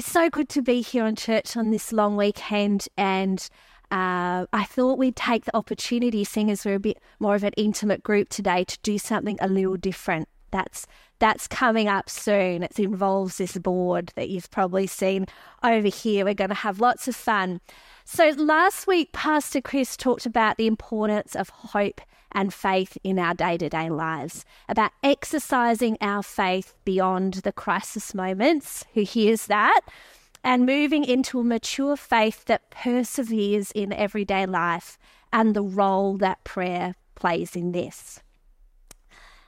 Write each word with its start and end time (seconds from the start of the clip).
It's 0.00 0.10
so 0.10 0.30
good 0.30 0.48
to 0.48 0.62
be 0.62 0.80
here 0.80 1.04
on 1.04 1.14
church 1.14 1.58
on 1.58 1.72
this 1.72 1.92
long 1.92 2.16
weekend, 2.16 2.88
and 2.96 3.38
uh, 3.90 4.46
I 4.50 4.64
thought 4.64 4.96
we'd 4.96 5.14
take 5.14 5.44
the 5.44 5.54
opportunity, 5.54 6.24
seeing 6.24 6.50
as 6.50 6.64
we're 6.64 6.76
a 6.76 6.80
bit 6.80 6.96
more 7.18 7.34
of 7.34 7.44
an 7.44 7.52
intimate 7.58 8.02
group 8.02 8.30
today, 8.30 8.64
to 8.64 8.78
do 8.82 8.96
something 8.96 9.36
a 9.42 9.46
little 9.46 9.76
different. 9.76 10.26
That's 10.52 10.86
that's 11.20 11.46
coming 11.46 11.86
up 11.86 12.10
soon. 12.10 12.64
It 12.64 12.78
involves 12.78 13.36
this 13.36 13.56
board 13.56 14.12
that 14.16 14.28
you've 14.28 14.50
probably 14.50 14.88
seen 14.88 15.26
over 15.62 15.88
here. 15.88 16.24
We're 16.24 16.34
going 16.34 16.50
to 16.50 16.56
have 16.56 16.80
lots 16.80 17.06
of 17.06 17.14
fun. 17.14 17.60
So 18.04 18.30
last 18.30 18.86
week, 18.86 19.12
Pastor 19.12 19.60
Chris 19.60 19.96
talked 19.96 20.26
about 20.26 20.56
the 20.56 20.66
importance 20.66 21.36
of 21.36 21.50
hope 21.50 22.00
and 22.32 22.52
faith 22.54 22.96
in 23.04 23.18
our 23.18 23.34
day 23.34 23.58
to 23.58 23.68
day 23.68 23.90
lives, 23.90 24.44
about 24.68 24.92
exercising 25.02 25.96
our 26.00 26.22
faith 26.22 26.74
beyond 26.84 27.34
the 27.34 27.52
crisis 27.52 28.14
moments. 28.14 28.84
Who 28.94 29.02
hears 29.02 29.46
that? 29.46 29.80
And 30.42 30.64
moving 30.64 31.04
into 31.04 31.40
a 31.40 31.44
mature 31.44 31.96
faith 31.96 32.46
that 32.46 32.70
perseveres 32.70 33.72
in 33.72 33.92
everyday 33.92 34.46
life 34.46 34.98
and 35.32 35.54
the 35.54 35.62
role 35.62 36.16
that 36.18 36.44
prayer 36.44 36.94
plays 37.14 37.54
in 37.54 37.72
this. 37.72 38.20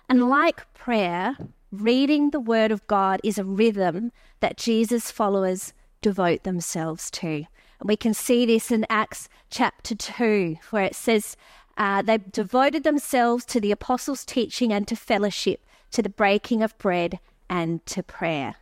And 0.09 0.29
like 0.29 0.73
prayer, 0.75 1.37
reading 1.73 2.31
the 2.31 2.41
Word 2.41 2.71
of 2.71 2.87
God 2.87 3.21
is 3.25 3.39
a 3.39 3.45
rhythm 3.45 4.13
that 4.41 4.59
Jesus' 4.59 5.11
followers 5.11 5.73
devote 6.03 6.43
themselves 6.43 7.11
to. 7.13 7.47
And 7.81 7.89
we 7.89 7.97
can 7.97 8.13
see 8.13 8.45
this 8.45 8.71
in 8.71 8.87
Acts 8.91 9.29
chapter 9.51 9.95
2, 9.95 10.57
where 10.71 10.85
it 10.85 10.95
says, 10.95 11.37
uh, 11.79 12.03
They 12.03 12.19
devoted 12.19 12.85
themselves 12.85 13.47
to 13.47 13.61
the 13.61 13.73
apostles' 13.73 14.25
teaching 14.25 14.73
and 14.73 14.87
to 14.87 14.95
fellowship, 14.95 15.65
to 15.93 16.03
the 16.03 16.11
breaking 16.11 16.63
of 16.63 16.77
bread 16.77 17.19
and 17.49 17.85
to 17.87 18.03
prayer. 18.03 18.57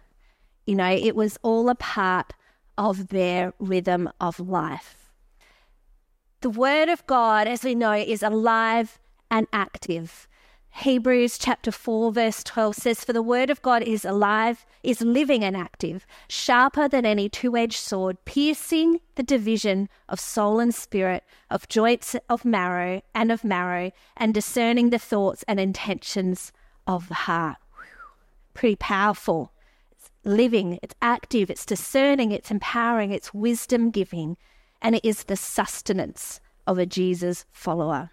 You 0.64 0.76
know, 0.76 0.90
it 0.90 1.16
was 1.16 1.36
all 1.42 1.68
a 1.68 1.74
part 1.74 2.32
of 2.78 3.08
their 3.08 3.52
rhythm 3.58 4.08
of 4.20 4.38
life. 4.38 5.10
The 6.42 6.50
Word 6.50 6.88
of 6.88 7.06
God, 7.06 7.48
as 7.48 7.64
we 7.64 7.74
know, 7.74 7.92
is 7.92 8.22
alive 8.22 9.00
and 9.30 9.46
active. 9.52 10.28
Hebrews 10.72 11.36
chapter 11.36 11.70
4 11.70 12.12
verse 12.12 12.42
12 12.42 12.74
says 12.76 13.04
for 13.04 13.12
the 13.12 13.22
word 13.22 13.50
of 13.50 13.60
God 13.60 13.82
is 13.82 14.04
alive 14.04 14.64
is 14.82 15.02
living 15.02 15.44
and 15.44 15.54
active 15.54 16.06
sharper 16.26 16.88
than 16.88 17.04
any 17.04 17.28
two-edged 17.28 17.78
sword 17.78 18.16
piercing 18.24 19.00
the 19.16 19.22
division 19.22 19.90
of 20.08 20.18
soul 20.18 20.58
and 20.58 20.74
spirit 20.74 21.22
of 21.50 21.68
joints 21.68 22.16
of 22.30 22.46
marrow 22.46 23.02
and 23.14 23.30
of 23.30 23.44
marrow 23.44 23.90
and 24.16 24.32
discerning 24.32 24.88
the 24.88 24.98
thoughts 24.98 25.44
and 25.46 25.60
intentions 25.60 26.50
of 26.86 27.08
the 27.08 27.14
heart. 27.14 27.58
Pretty 28.54 28.76
powerful. 28.76 29.52
It's 29.92 30.10
living 30.24 30.78
it's 30.82 30.94
active 31.02 31.50
it's 31.50 31.66
discerning 31.66 32.32
it's 32.32 32.50
empowering 32.50 33.12
it's 33.12 33.34
wisdom 33.34 33.90
giving 33.90 34.38
and 34.80 34.94
it 34.94 35.04
is 35.04 35.24
the 35.24 35.36
sustenance 35.36 36.40
of 36.66 36.78
a 36.78 36.86
Jesus 36.86 37.44
follower 37.50 38.10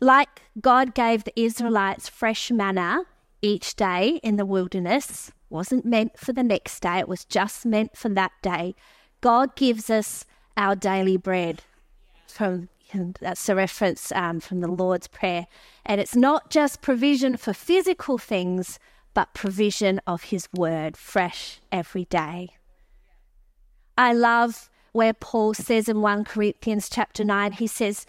like 0.00 0.42
God 0.60 0.94
gave 0.94 1.24
the 1.24 1.40
Israelites 1.40 2.08
fresh 2.08 2.50
manna 2.50 3.02
each 3.42 3.76
day 3.76 4.20
in 4.22 4.36
the 4.36 4.46
wilderness, 4.46 5.32
wasn't 5.48 5.84
meant 5.84 6.18
for 6.18 6.32
the 6.32 6.42
next 6.42 6.80
day, 6.80 6.98
it 6.98 7.08
was 7.08 7.24
just 7.24 7.64
meant 7.64 7.96
for 7.96 8.08
that 8.10 8.32
day. 8.42 8.74
God 9.20 9.56
gives 9.56 9.90
us 9.90 10.24
our 10.56 10.74
daily 10.74 11.16
bread. 11.16 11.62
From 12.26 12.68
that's 13.20 13.48
a 13.48 13.54
reference 13.54 14.10
um, 14.12 14.40
from 14.40 14.60
the 14.60 14.68
Lord's 14.68 15.06
Prayer, 15.06 15.46
and 15.86 16.00
it's 16.00 16.16
not 16.16 16.50
just 16.50 16.82
provision 16.82 17.36
for 17.36 17.52
physical 17.52 18.18
things, 18.18 18.78
but 19.14 19.32
provision 19.32 20.00
of 20.06 20.24
His 20.24 20.48
Word, 20.52 20.96
fresh 20.96 21.60
every 21.70 22.06
day. 22.06 22.50
I 23.96 24.12
love 24.12 24.70
where 24.92 25.12
Paul 25.12 25.54
says 25.54 25.88
in 25.88 26.00
1 26.00 26.24
Corinthians 26.24 26.88
chapter 26.88 27.22
9, 27.22 27.52
he 27.52 27.66
says, 27.66 28.06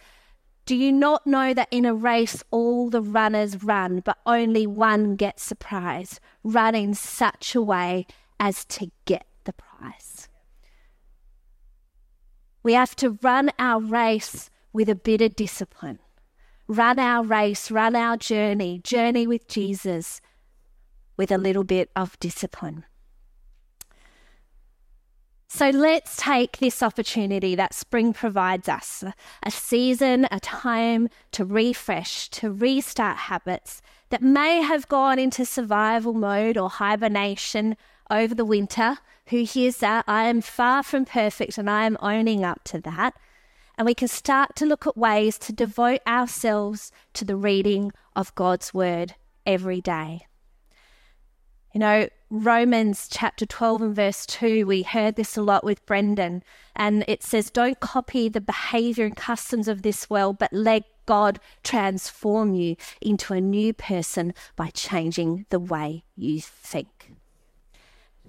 do 0.65 0.75
you 0.75 0.91
not 0.91 1.25
know 1.25 1.53
that 1.53 1.67
in 1.71 1.85
a 1.85 1.93
race 1.93 2.43
all 2.51 2.89
the 2.89 3.01
runners 3.01 3.63
run, 3.63 3.99
but 3.99 4.17
only 4.25 4.67
one 4.67 5.15
gets 5.15 5.49
the 5.49 5.55
prize? 5.55 6.19
Run 6.43 6.75
in 6.75 6.93
such 6.93 7.55
a 7.55 7.61
way 7.61 8.05
as 8.39 8.65
to 8.65 8.91
get 9.05 9.25
the 9.43 9.53
prize. 9.53 10.29
We 12.63 12.73
have 12.73 12.95
to 12.97 13.17
run 13.21 13.51
our 13.57 13.81
race 13.81 14.49
with 14.71 14.87
a 14.87 14.95
bit 14.95 15.21
of 15.21 15.35
discipline. 15.35 15.99
Run 16.67 16.99
our 16.99 17.23
race, 17.23 17.71
run 17.71 17.95
our 17.95 18.15
journey, 18.17 18.79
journey 18.79 19.27
with 19.27 19.47
Jesus 19.47 20.21
with 21.17 21.31
a 21.31 21.37
little 21.37 21.63
bit 21.63 21.89
of 21.95 22.17
discipline. 22.19 22.85
So 25.53 25.69
let's 25.69 26.15
take 26.15 26.59
this 26.59 26.81
opportunity 26.81 27.55
that 27.55 27.73
spring 27.73 28.13
provides 28.13 28.69
us 28.69 29.03
a 29.43 29.51
season, 29.51 30.25
a 30.31 30.39
time 30.39 31.09
to 31.33 31.43
refresh, 31.43 32.29
to 32.29 32.49
restart 32.49 33.17
habits 33.17 33.81
that 34.11 34.21
may 34.21 34.61
have 34.61 34.87
gone 34.87 35.19
into 35.19 35.45
survival 35.45 36.13
mode 36.13 36.55
or 36.55 36.69
hibernation 36.69 37.75
over 38.09 38.33
the 38.33 38.45
winter. 38.45 38.99
Who 39.27 39.43
hears 39.43 39.79
that? 39.79 40.05
I 40.07 40.23
am 40.23 40.39
far 40.39 40.83
from 40.83 41.03
perfect 41.03 41.57
and 41.57 41.69
I 41.69 41.83
am 41.85 41.97
owning 41.99 42.45
up 42.45 42.63
to 42.65 42.79
that. 42.79 43.13
And 43.77 43.85
we 43.85 43.93
can 43.93 44.07
start 44.07 44.55
to 44.55 44.65
look 44.65 44.87
at 44.87 44.95
ways 44.95 45.37
to 45.39 45.51
devote 45.51 45.99
ourselves 46.07 46.93
to 47.15 47.25
the 47.25 47.35
reading 47.35 47.91
of 48.15 48.33
God's 48.35 48.73
word 48.73 49.15
every 49.45 49.81
day. 49.81 50.27
You 51.73 51.81
know, 51.81 52.07
Romans 52.33 53.09
chapter 53.11 53.45
12 53.45 53.81
and 53.81 53.95
verse 53.95 54.25
2, 54.25 54.65
we 54.65 54.83
heard 54.83 55.17
this 55.17 55.35
a 55.35 55.41
lot 55.41 55.65
with 55.65 55.85
Brendan, 55.85 56.43
and 56.73 57.03
it 57.05 57.23
says, 57.23 57.49
Don't 57.49 57.81
copy 57.81 58.29
the 58.29 58.39
behavior 58.39 59.05
and 59.05 59.17
customs 59.17 59.67
of 59.67 59.81
this 59.81 60.09
world, 60.09 60.37
but 60.39 60.53
let 60.53 60.85
God 61.05 61.41
transform 61.61 62.53
you 62.53 62.77
into 63.01 63.33
a 63.33 63.41
new 63.41 63.73
person 63.73 64.33
by 64.55 64.69
changing 64.69 65.45
the 65.49 65.59
way 65.59 66.05
you 66.15 66.39
think. 66.39 67.11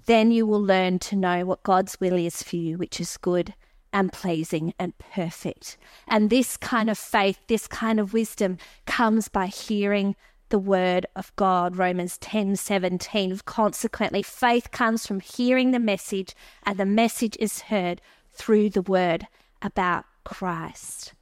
Then 0.05 0.31
you 0.31 0.45
will 0.45 0.61
learn 0.61 0.99
to 0.99 1.15
know 1.15 1.45
what 1.45 1.63
God's 1.63 1.97
will 2.01 2.17
is 2.17 2.43
for 2.43 2.57
you, 2.57 2.77
which 2.77 2.99
is 2.99 3.15
good 3.15 3.53
and 3.93 4.11
pleasing 4.11 4.73
and 4.77 4.97
perfect. 4.97 5.77
And 6.09 6.29
this 6.29 6.57
kind 6.57 6.89
of 6.89 6.97
faith, 6.97 7.39
this 7.47 7.67
kind 7.67 8.01
of 8.01 8.11
wisdom 8.11 8.57
comes 8.85 9.29
by 9.29 9.45
hearing 9.45 10.17
the 10.49 10.59
word 10.59 11.05
of 11.15 11.35
God, 11.35 11.77
Romans 11.77 12.17
10 12.19 12.55
17. 12.55 13.39
Consequently, 13.45 14.21
faith 14.21 14.71
comes 14.71 15.05
from 15.05 15.19
hearing 15.19 15.71
the 15.71 15.79
message, 15.79 16.35
and 16.63 16.77
the 16.77 16.85
message 16.85 17.37
is 17.39 17.61
heard 17.61 18.01
through 18.31 18.69
the 18.69 18.81
word 18.81 19.27
about 19.61 20.05
Christ. 20.23 21.13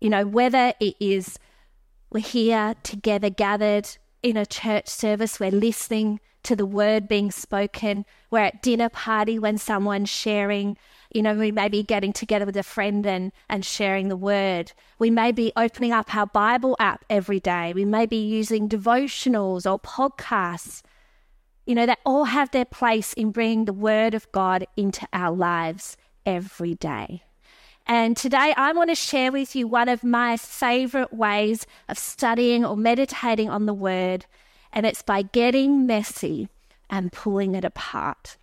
You 0.00 0.10
know, 0.10 0.26
whether 0.26 0.74
it 0.80 0.96
is 1.00 1.38
we're 2.10 2.20
here 2.20 2.74
together, 2.82 3.30
gathered 3.30 3.88
in 4.22 4.36
a 4.36 4.44
church 4.44 4.88
service, 4.88 5.40
we're 5.40 5.50
listening 5.50 6.20
to 6.44 6.56
the 6.56 6.66
word 6.66 7.08
being 7.08 7.30
spoken, 7.30 8.04
we're 8.30 8.40
at 8.40 8.62
dinner 8.62 8.88
party 8.88 9.38
when 9.38 9.58
someone's 9.58 10.10
sharing 10.10 10.76
you 11.14 11.22
know, 11.22 11.34
we 11.34 11.52
may 11.52 11.68
be 11.68 11.82
getting 11.82 12.12
together 12.12 12.46
with 12.46 12.56
a 12.56 12.62
friend 12.62 13.06
and, 13.06 13.32
and 13.48 13.64
sharing 13.64 14.08
the 14.08 14.16
word. 14.16 14.72
We 14.98 15.10
may 15.10 15.30
be 15.30 15.52
opening 15.56 15.92
up 15.92 16.14
our 16.14 16.26
Bible 16.26 16.74
app 16.80 17.04
every 17.10 17.38
day. 17.38 17.72
We 17.74 17.84
may 17.84 18.06
be 18.06 18.24
using 18.24 18.68
devotionals 18.68 19.70
or 19.70 19.78
podcasts, 19.78 20.82
you 21.66 21.74
know, 21.74 21.86
that 21.86 22.00
all 22.06 22.24
have 22.24 22.50
their 22.50 22.64
place 22.64 23.12
in 23.12 23.30
bringing 23.30 23.66
the 23.66 23.72
word 23.74 24.14
of 24.14 24.30
God 24.32 24.66
into 24.76 25.06
our 25.12 25.34
lives 25.34 25.96
every 26.24 26.74
day. 26.74 27.22
And 27.86 28.16
today 28.16 28.54
I 28.56 28.72
want 28.72 28.90
to 28.90 28.94
share 28.94 29.32
with 29.32 29.54
you 29.54 29.66
one 29.66 29.88
of 29.88 30.04
my 30.04 30.36
favorite 30.36 31.12
ways 31.12 31.66
of 31.88 31.98
studying 31.98 32.64
or 32.64 32.76
meditating 32.76 33.50
on 33.50 33.66
the 33.66 33.74
word, 33.74 34.24
and 34.72 34.86
it's 34.86 35.02
by 35.02 35.22
getting 35.22 35.86
messy 35.86 36.48
and 36.88 37.12
pulling 37.12 37.54
it 37.54 37.64
apart. 37.64 38.36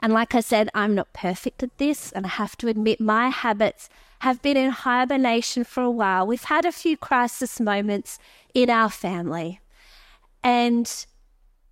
And 0.00 0.12
like 0.12 0.34
I 0.34 0.40
said, 0.40 0.68
I'm 0.74 0.94
not 0.94 1.12
perfect 1.12 1.62
at 1.62 1.78
this, 1.78 2.12
and 2.12 2.26
I 2.26 2.30
have 2.30 2.56
to 2.58 2.68
admit 2.68 3.00
my 3.00 3.30
habits 3.30 3.88
have 4.20 4.42
been 4.42 4.56
in 4.56 4.70
hibernation 4.70 5.64
for 5.64 5.82
a 5.82 5.90
while. 5.90 6.26
We've 6.26 6.44
had 6.44 6.64
a 6.64 6.72
few 6.72 6.96
crisis 6.96 7.60
moments 7.60 8.18
in 8.52 8.70
our 8.70 8.90
family, 8.90 9.60
and 10.42 11.06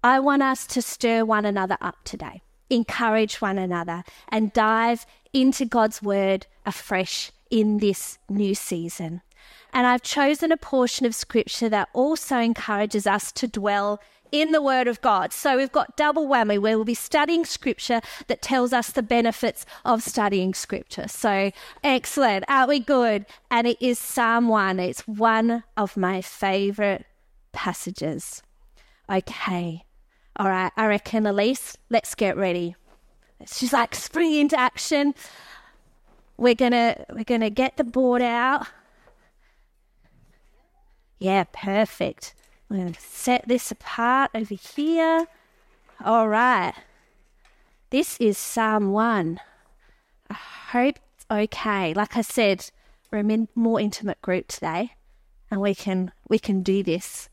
I 0.03 0.19
want 0.19 0.43
us 0.43 0.67
to 0.69 0.83
stir 0.83 1.25
one 1.25 1.45
another 1.45 1.77
up 1.81 2.05
today, 2.05 2.43
encourage 2.71 3.41
one 3.41 3.59
another, 3.59 4.03
and 4.29 4.53
dive 4.53 5.07
into 5.33 5.65
God's 5.65 6.03
word 6.03 6.47
afresh 6.67 7.31
in 7.51 7.79
this 7.79 8.19
new 8.29 8.55
season. 8.55 9.21
And 9.73 9.87
I've 9.87 10.03
chosen 10.03 10.53
a 10.53 10.57
portion 10.57 11.07
of 11.07 11.15
scripture 11.15 11.69
that 11.69 11.89
also 11.93 12.39
encourages 12.39 13.07
us 13.07 13.33
to 13.33 13.49
dwell 13.49 14.01
in 14.33 14.51
the 14.51 14.63
Word 14.63 14.89
of 14.89 15.01
God. 15.03 15.33
So 15.33 15.59
we've 15.59 15.71
got 15.71 15.97
double 15.97 16.27
whammy 16.27 16.59
where 16.59 16.77
we'll 16.77 16.85
be 16.85 16.95
studying 16.95 17.45
Scripture 17.45 18.01
that 18.27 18.43
tells 18.43 18.73
us 18.73 18.91
the 18.91 19.03
benefits 19.03 19.65
of 19.85 20.03
studying 20.03 20.55
Scripture. 20.55 21.07
So 21.07 21.53
excellent. 21.85 22.47
Aren't 22.49 22.71
we 22.71 22.81
good? 22.81 23.27
And 23.51 23.67
it 23.67 23.77
is 23.81 23.99
Psalm 23.99 24.49
1. 24.49 24.81
It's 24.81 25.07
one 25.07 25.63
of 25.77 25.97
my 25.97 26.23
favorite 26.23 27.05
passages. 27.53 28.43
Okay. 29.09 29.85
All 30.37 30.49
right, 30.49 30.73
I 30.79 30.87
reckon, 30.87 31.27
Elise, 31.27 31.77
let's 31.91 32.15
get 32.15 32.39
ready. 32.39 32.75
She's 33.47 33.73
like, 33.73 33.95
spring 33.95 34.33
into 34.33 34.59
action. 34.59 35.15
We're 36.39 36.55
gonna 36.55 37.05
we're 37.13 37.25
gonna 37.25 37.51
get 37.51 37.77
the 37.77 37.85
board 37.85 38.23
out. 38.23 38.67
Yeah, 41.23 41.45
perfect. 41.53 42.35
I'm 42.69 42.79
gonna 42.79 42.95
set 42.99 43.47
this 43.47 43.71
apart 43.71 44.33
over 44.35 44.57
here. 44.57 45.29
All 46.05 46.27
right. 46.27 46.75
This 47.91 48.17
is 48.19 48.37
Psalm 48.37 48.91
1. 48.91 49.39
I 50.31 50.35
hope 50.35 50.99
it's 51.15 51.27
okay. 51.31 51.95
Like 51.95 52.17
I 52.17 52.23
said, 52.23 52.69
we're 53.13 53.21
a 53.21 53.47
more 53.55 53.79
intimate 53.79 54.21
group 54.21 54.49
today 54.49 54.95
and 55.49 55.61
we 55.61 55.77
can 55.77 56.11
we 56.29 56.41
can 56.41 56.65
do 56.65 56.83
this. 56.83 57.29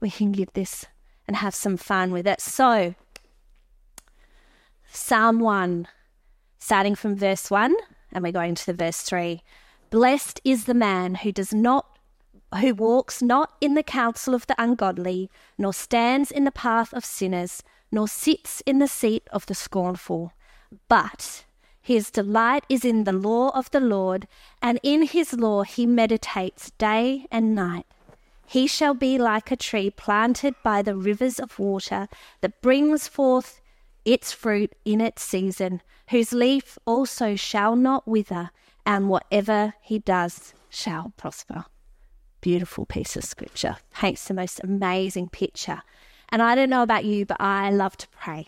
We 0.00 0.10
can 0.10 0.32
give 0.32 0.52
this 0.54 0.86
and 1.28 1.36
have 1.36 1.54
some 1.54 1.76
fun 1.76 2.10
with 2.10 2.26
it. 2.26 2.40
So 2.40 2.96
Psalm 4.90 5.38
1, 5.38 5.86
starting 6.58 6.96
from 6.96 7.14
verse 7.14 7.48
1, 7.48 7.76
and 8.10 8.24
we're 8.24 8.32
going 8.32 8.56
to 8.56 8.66
the 8.66 8.74
verse 8.74 9.02
3. 9.02 9.40
Blessed 9.88 10.40
is 10.42 10.64
the 10.64 10.74
man 10.74 11.14
who 11.14 11.30
does 11.30 11.54
not 11.54 11.96
who 12.58 12.74
walks 12.74 13.22
not 13.22 13.52
in 13.60 13.74
the 13.74 13.82
counsel 13.82 14.34
of 14.34 14.46
the 14.46 14.54
ungodly, 14.58 15.30
nor 15.56 15.72
stands 15.72 16.30
in 16.30 16.44
the 16.44 16.50
path 16.50 16.92
of 16.92 17.04
sinners, 17.04 17.62
nor 17.92 18.08
sits 18.08 18.60
in 18.66 18.78
the 18.78 18.88
seat 18.88 19.28
of 19.32 19.46
the 19.46 19.54
scornful. 19.54 20.32
But 20.88 21.44
his 21.80 22.10
delight 22.10 22.64
is 22.68 22.84
in 22.84 23.04
the 23.04 23.12
law 23.12 23.50
of 23.50 23.70
the 23.70 23.80
Lord, 23.80 24.26
and 24.60 24.78
in 24.82 25.02
his 25.02 25.32
law 25.32 25.62
he 25.62 25.86
meditates 25.86 26.70
day 26.72 27.26
and 27.30 27.54
night. 27.54 27.86
He 28.46 28.66
shall 28.66 28.94
be 28.94 29.16
like 29.16 29.50
a 29.50 29.56
tree 29.56 29.90
planted 29.90 30.56
by 30.62 30.82
the 30.82 30.96
rivers 30.96 31.38
of 31.38 31.58
water 31.58 32.08
that 32.40 32.60
brings 32.60 33.06
forth 33.06 33.60
its 34.04 34.32
fruit 34.32 34.74
in 34.84 35.00
its 35.00 35.22
season, 35.22 35.82
whose 36.08 36.32
leaf 36.32 36.76
also 36.84 37.36
shall 37.36 37.76
not 37.76 38.08
wither, 38.08 38.50
and 38.84 39.08
whatever 39.08 39.74
he 39.80 40.00
does 40.00 40.52
shall 40.68 41.12
prosper. 41.16 41.66
Beautiful 42.40 42.86
piece 42.86 43.16
of 43.16 43.24
scripture. 43.24 43.76
Paints 43.94 44.28
the 44.28 44.34
most 44.34 44.60
amazing 44.62 45.28
picture 45.28 45.82
and 46.30 46.42
I 46.42 46.54
don't 46.54 46.70
know 46.70 46.82
about 46.82 47.04
you, 47.04 47.26
but 47.26 47.40
I 47.40 47.70
love 47.70 47.96
to 47.98 48.08
pray 48.08 48.46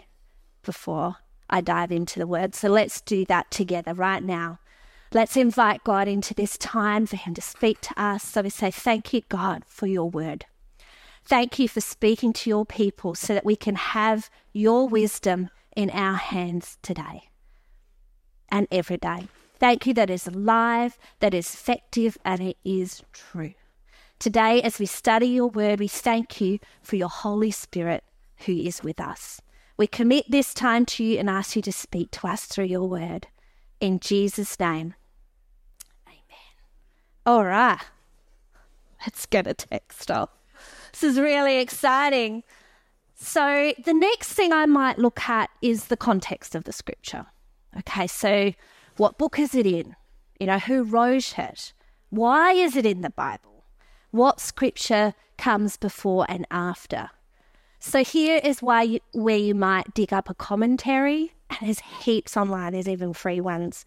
before 0.63 1.17
I 1.51 1.61
dive 1.61 1.91
into 1.91 2.19
the 2.19 2.27
word. 2.27 2.55
So 2.55 2.69
let's 2.69 3.01
do 3.01 3.25
that 3.27 3.51
together 3.51 3.93
right 3.93 4.23
now. 4.23 4.61
Let's 5.13 5.37
invite 5.37 5.85
God 5.85 6.09
into 6.09 6.33
this 6.33 6.57
time 6.57 7.07
for 7.07 7.17
Him 7.17 7.35
to 7.35 7.43
speak 7.43 7.81
to 7.83 8.01
us. 8.03 8.23
So 8.23 8.43
we 8.43 8.51
say, 8.51 8.71
Thank 8.71 9.13
you, 9.13 9.23
God, 9.29 9.65
for 9.67 9.87
your 9.87 10.09
word. 10.09 10.47
Thank 11.25 11.59
you 11.59 11.69
for 11.69 11.81
speaking 11.81 12.33
to 12.35 12.51
your 12.51 12.65
people 12.65 13.15
so 13.15 13.35
that 13.35 13.45
we 13.45 13.57
can 13.57 13.75
have 13.75 14.31
your 14.53 14.89
wisdom 14.89 15.51
in 15.77 15.91
our 15.91 16.17
hands 16.17 16.79
today 16.83 17.29
and 18.49 18.67
every 18.71 18.97
day. 18.97 19.29
Thank 19.59 19.87
you 19.87 19.95
that 19.95 20.11
is 20.11 20.27
alive, 20.27 20.99
that 21.21 21.35
is 21.35 21.53
effective, 21.53 22.19
and 22.25 22.41
it 22.41 22.57
is 22.65 23.03
true. 23.13 23.55
Today, 24.23 24.63
as 24.63 24.79
we 24.79 24.87
study 24.87 25.27
your 25.27 25.49
word, 25.49 25.81
we 25.81 25.89
thank 25.89 26.41
you 26.41 26.61
for 26.81 26.95
your 26.95 27.09
Holy 27.09 27.51
Spirit 27.51 28.05
who 28.47 28.53
is 28.53 28.81
with 28.81 29.01
us. 29.01 29.43
We 29.77 29.89
commit 29.89 30.31
this 30.31 30.55
time 30.55 30.87
to 30.87 31.03
you 31.03 31.19
and 31.19 31.29
ask 31.29 31.57
you 31.57 31.63
to 31.63 31.73
speak 31.73 32.13
to 32.13 32.29
us 32.29 32.45
through 32.45 32.67
your 32.67 32.89
word. 32.89 33.27
In 33.81 33.99
Jesus' 33.99 34.61
name, 34.61 34.95
amen. 36.07 36.55
All 37.27 37.45
right, 37.45 37.81
let's 39.01 39.27
get 39.27 39.49
a 39.49 39.55
text 39.55 40.09
off. 40.09 40.29
This 40.93 41.03
is 41.03 41.19
really 41.19 41.59
exciting. 41.59 42.45
So, 43.17 43.73
the 43.85 43.93
next 43.93 44.35
thing 44.35 44.53
I 44.53 44.67
might 44.67 45.01
look 45.01 45.29
at 45.29 45.51
is 45.63 45.87
the 45.87 45.97
context 45.97 46.55
of 46.55 46.63
the 46.63 46.73
scripture. 46.73 47.27
Okay, 47.77 48.07
so 48.07 48.53
what 48.99 49.19
book 49.19 49.41
is 49.41 49.57
it 49.57 49.67
in? 49.67 49.97
You 50.39 50.47
know, 50.47 50.61
who 50.61 50.85
wrote 50.85 51.37
it? 51.41 51.73
Why 52.11 52.53
is 52.53 52.77
it 52.77 52.87
in 52.87 53.01
the 53.01 53.11
Bible? 53.11 53.52
What 54.13 54.41
scripture 54.41 55.15
comes 55.37 55.77
before 55.77 56.25
and 56.29 56.47
after. 56.51 57.11
So 57.81 58.05
here 58.05 58.41
is 58.45 58.63
why 58.63 58.83
you, 58.83 59.01
where 59.13 59.37
you 59.37 59.57
might 59.57 59.93
dig 59.93 60.13
up 60.13 60.31
a 60.31 60.35
commentary, 60.35 61.35
and 61.51 61.59
there's 61.63 61.81
heaps 61.81 62.37
online. 62.37 62.73
There's 62.75 62.89
even 62.89 63.13
free 63.13 63.41
ones, 63.41 63.85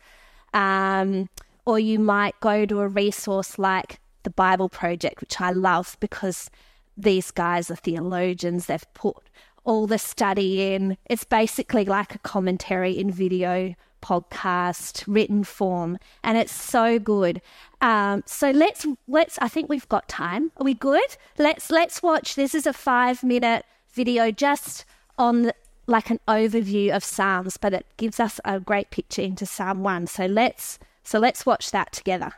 um, 0.54 1.30
or 1.66 1.80
you 1.80 1.98
might 1.98 2.38
go 2.42 2.66
to 2.66 2.82
a 2.82 2.88
resource 2.90 3.58
like 3.58 4.02
the 4.24 4.30
Bible 4.30 4.68
Project, 4.68 5.22
which 5.22 5.40
I 5.40 5.52
love 5.52 5.96
because 6.02 6.50
these 6.98 7.32
guys 7.32 7.72
are 7.72 7.76
theologians. 7.78 8.66
They've 8.66 8.94
put 8.94 9.16
all 9.64 9.88
the 9.88 9.98
study 9.98 10.74
in. 10.74 10.98
It's 11.06 11.24
basically 11.24 11.86
like 11.86 12.16
a 12.16 12.20
commentary 12.20 12.98
in 12.98 13.12
video 13.12 13.76
podcast 14.06 15.04
written 15.08 15.44
form 15.44 15.98
and 16.24 16.38
it's 16.38 16.54
so 16.54 17.00
good. 17.00 17.42
Um, 17.82 18.24
so 18.26 18.52
let's 18.52 18.86
let's 19.08 19.38
i 19.42 19.48
think 19.48 19.70
we've 19.70 19.90
got 19.90 20.08
time. 20.08 20.52
Are 20.58 20.64
we 20.64 20.76
good? 20.76 21.10
Let's 21.38 21.72
let's 21.72 22.04
watch 22.04 22.36
this 22.36 22.54
is 22.54 22.68
a 22.68 22.74
five 22.74 23.24
minute 23.24 23.66
video 23.94 24.30
just 24.30 24.86
on 25.18 25.44
the, 25.44 25.56
like 25.88 26.10
an 26.10 26.20
overview 26.28 26.96
of 26.96 27.04
psalms 27.04 27.58
but 27.58 27.74
it 27.74 27.86
gives 27.98 28.20
us 28.20 28.40
a 28.46 28.60
great 28.60 28.90
picture 28.90 29.22
into 29.22 29.46
psalm 29.46 29.82
1 29.82 30.08
so 30.08 30.26
let's 30.26 30.78
so 31.04 31.20
let's 31.20 31.46
watch 31.46 31.72
that 31.72 31.92
together. 31.92 32.32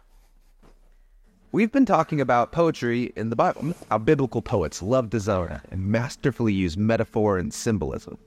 We've 1.54 1.72
been 1.72 1.86
talking 1.86 2.22
about 2.22 2.52
poetry 2.52 3.14
in 3.16 3.30
the 3.30 3.36
Bible, 3.36 3.74
how 3.90 3.98
biblical 3.98 4.42
poets 4.42 4.81
love 4.81 5.10
design 5.10 5.62
and 5.72 5.86
masterfully 5.86 6.54
use 6.54 6.78
metaphor 6.78 7.38
and 7.38 7.54
symbolism. 7.54 8.18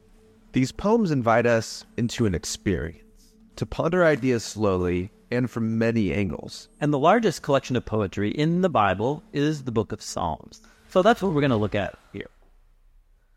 These 0.53 0.73
poems 0.73 1.11
invite 1.11 1.47
us 1.47 1.85
into 1.97 2.27
an 2.27 2.35
experience 2.35 3.10
to 3.57 3.67
ponder 3.67 4.05
ideas 4.05 4.45
slowly 4.45 5.11
and 5.31 5.51
from 5.51 5.79
many 5.79 6.13
angles. 6.13 6.69
And 6.81 6.93
the 6.93 6.99
largest 6.99 7.43
collection 7.43 7.77
of 7.77 7.85
poetry 7.85 8.31
in 8.31 8.63
the 8.63 8.69
Bible 8.69 9.23
is 9.33 9.63
the 9.65 9.73
book 9.73 9.93
of 9.93 10.03
Psalms. 10.03 10.61
So 10.89 11.03
that's 11.03 11.23
what 11.23 11.33
we're 11.33 11.41
going 11.41 11.51
to 11.51 11.57
look 11.57 11.75
at 11.75 11.99
here. 12.13 12.29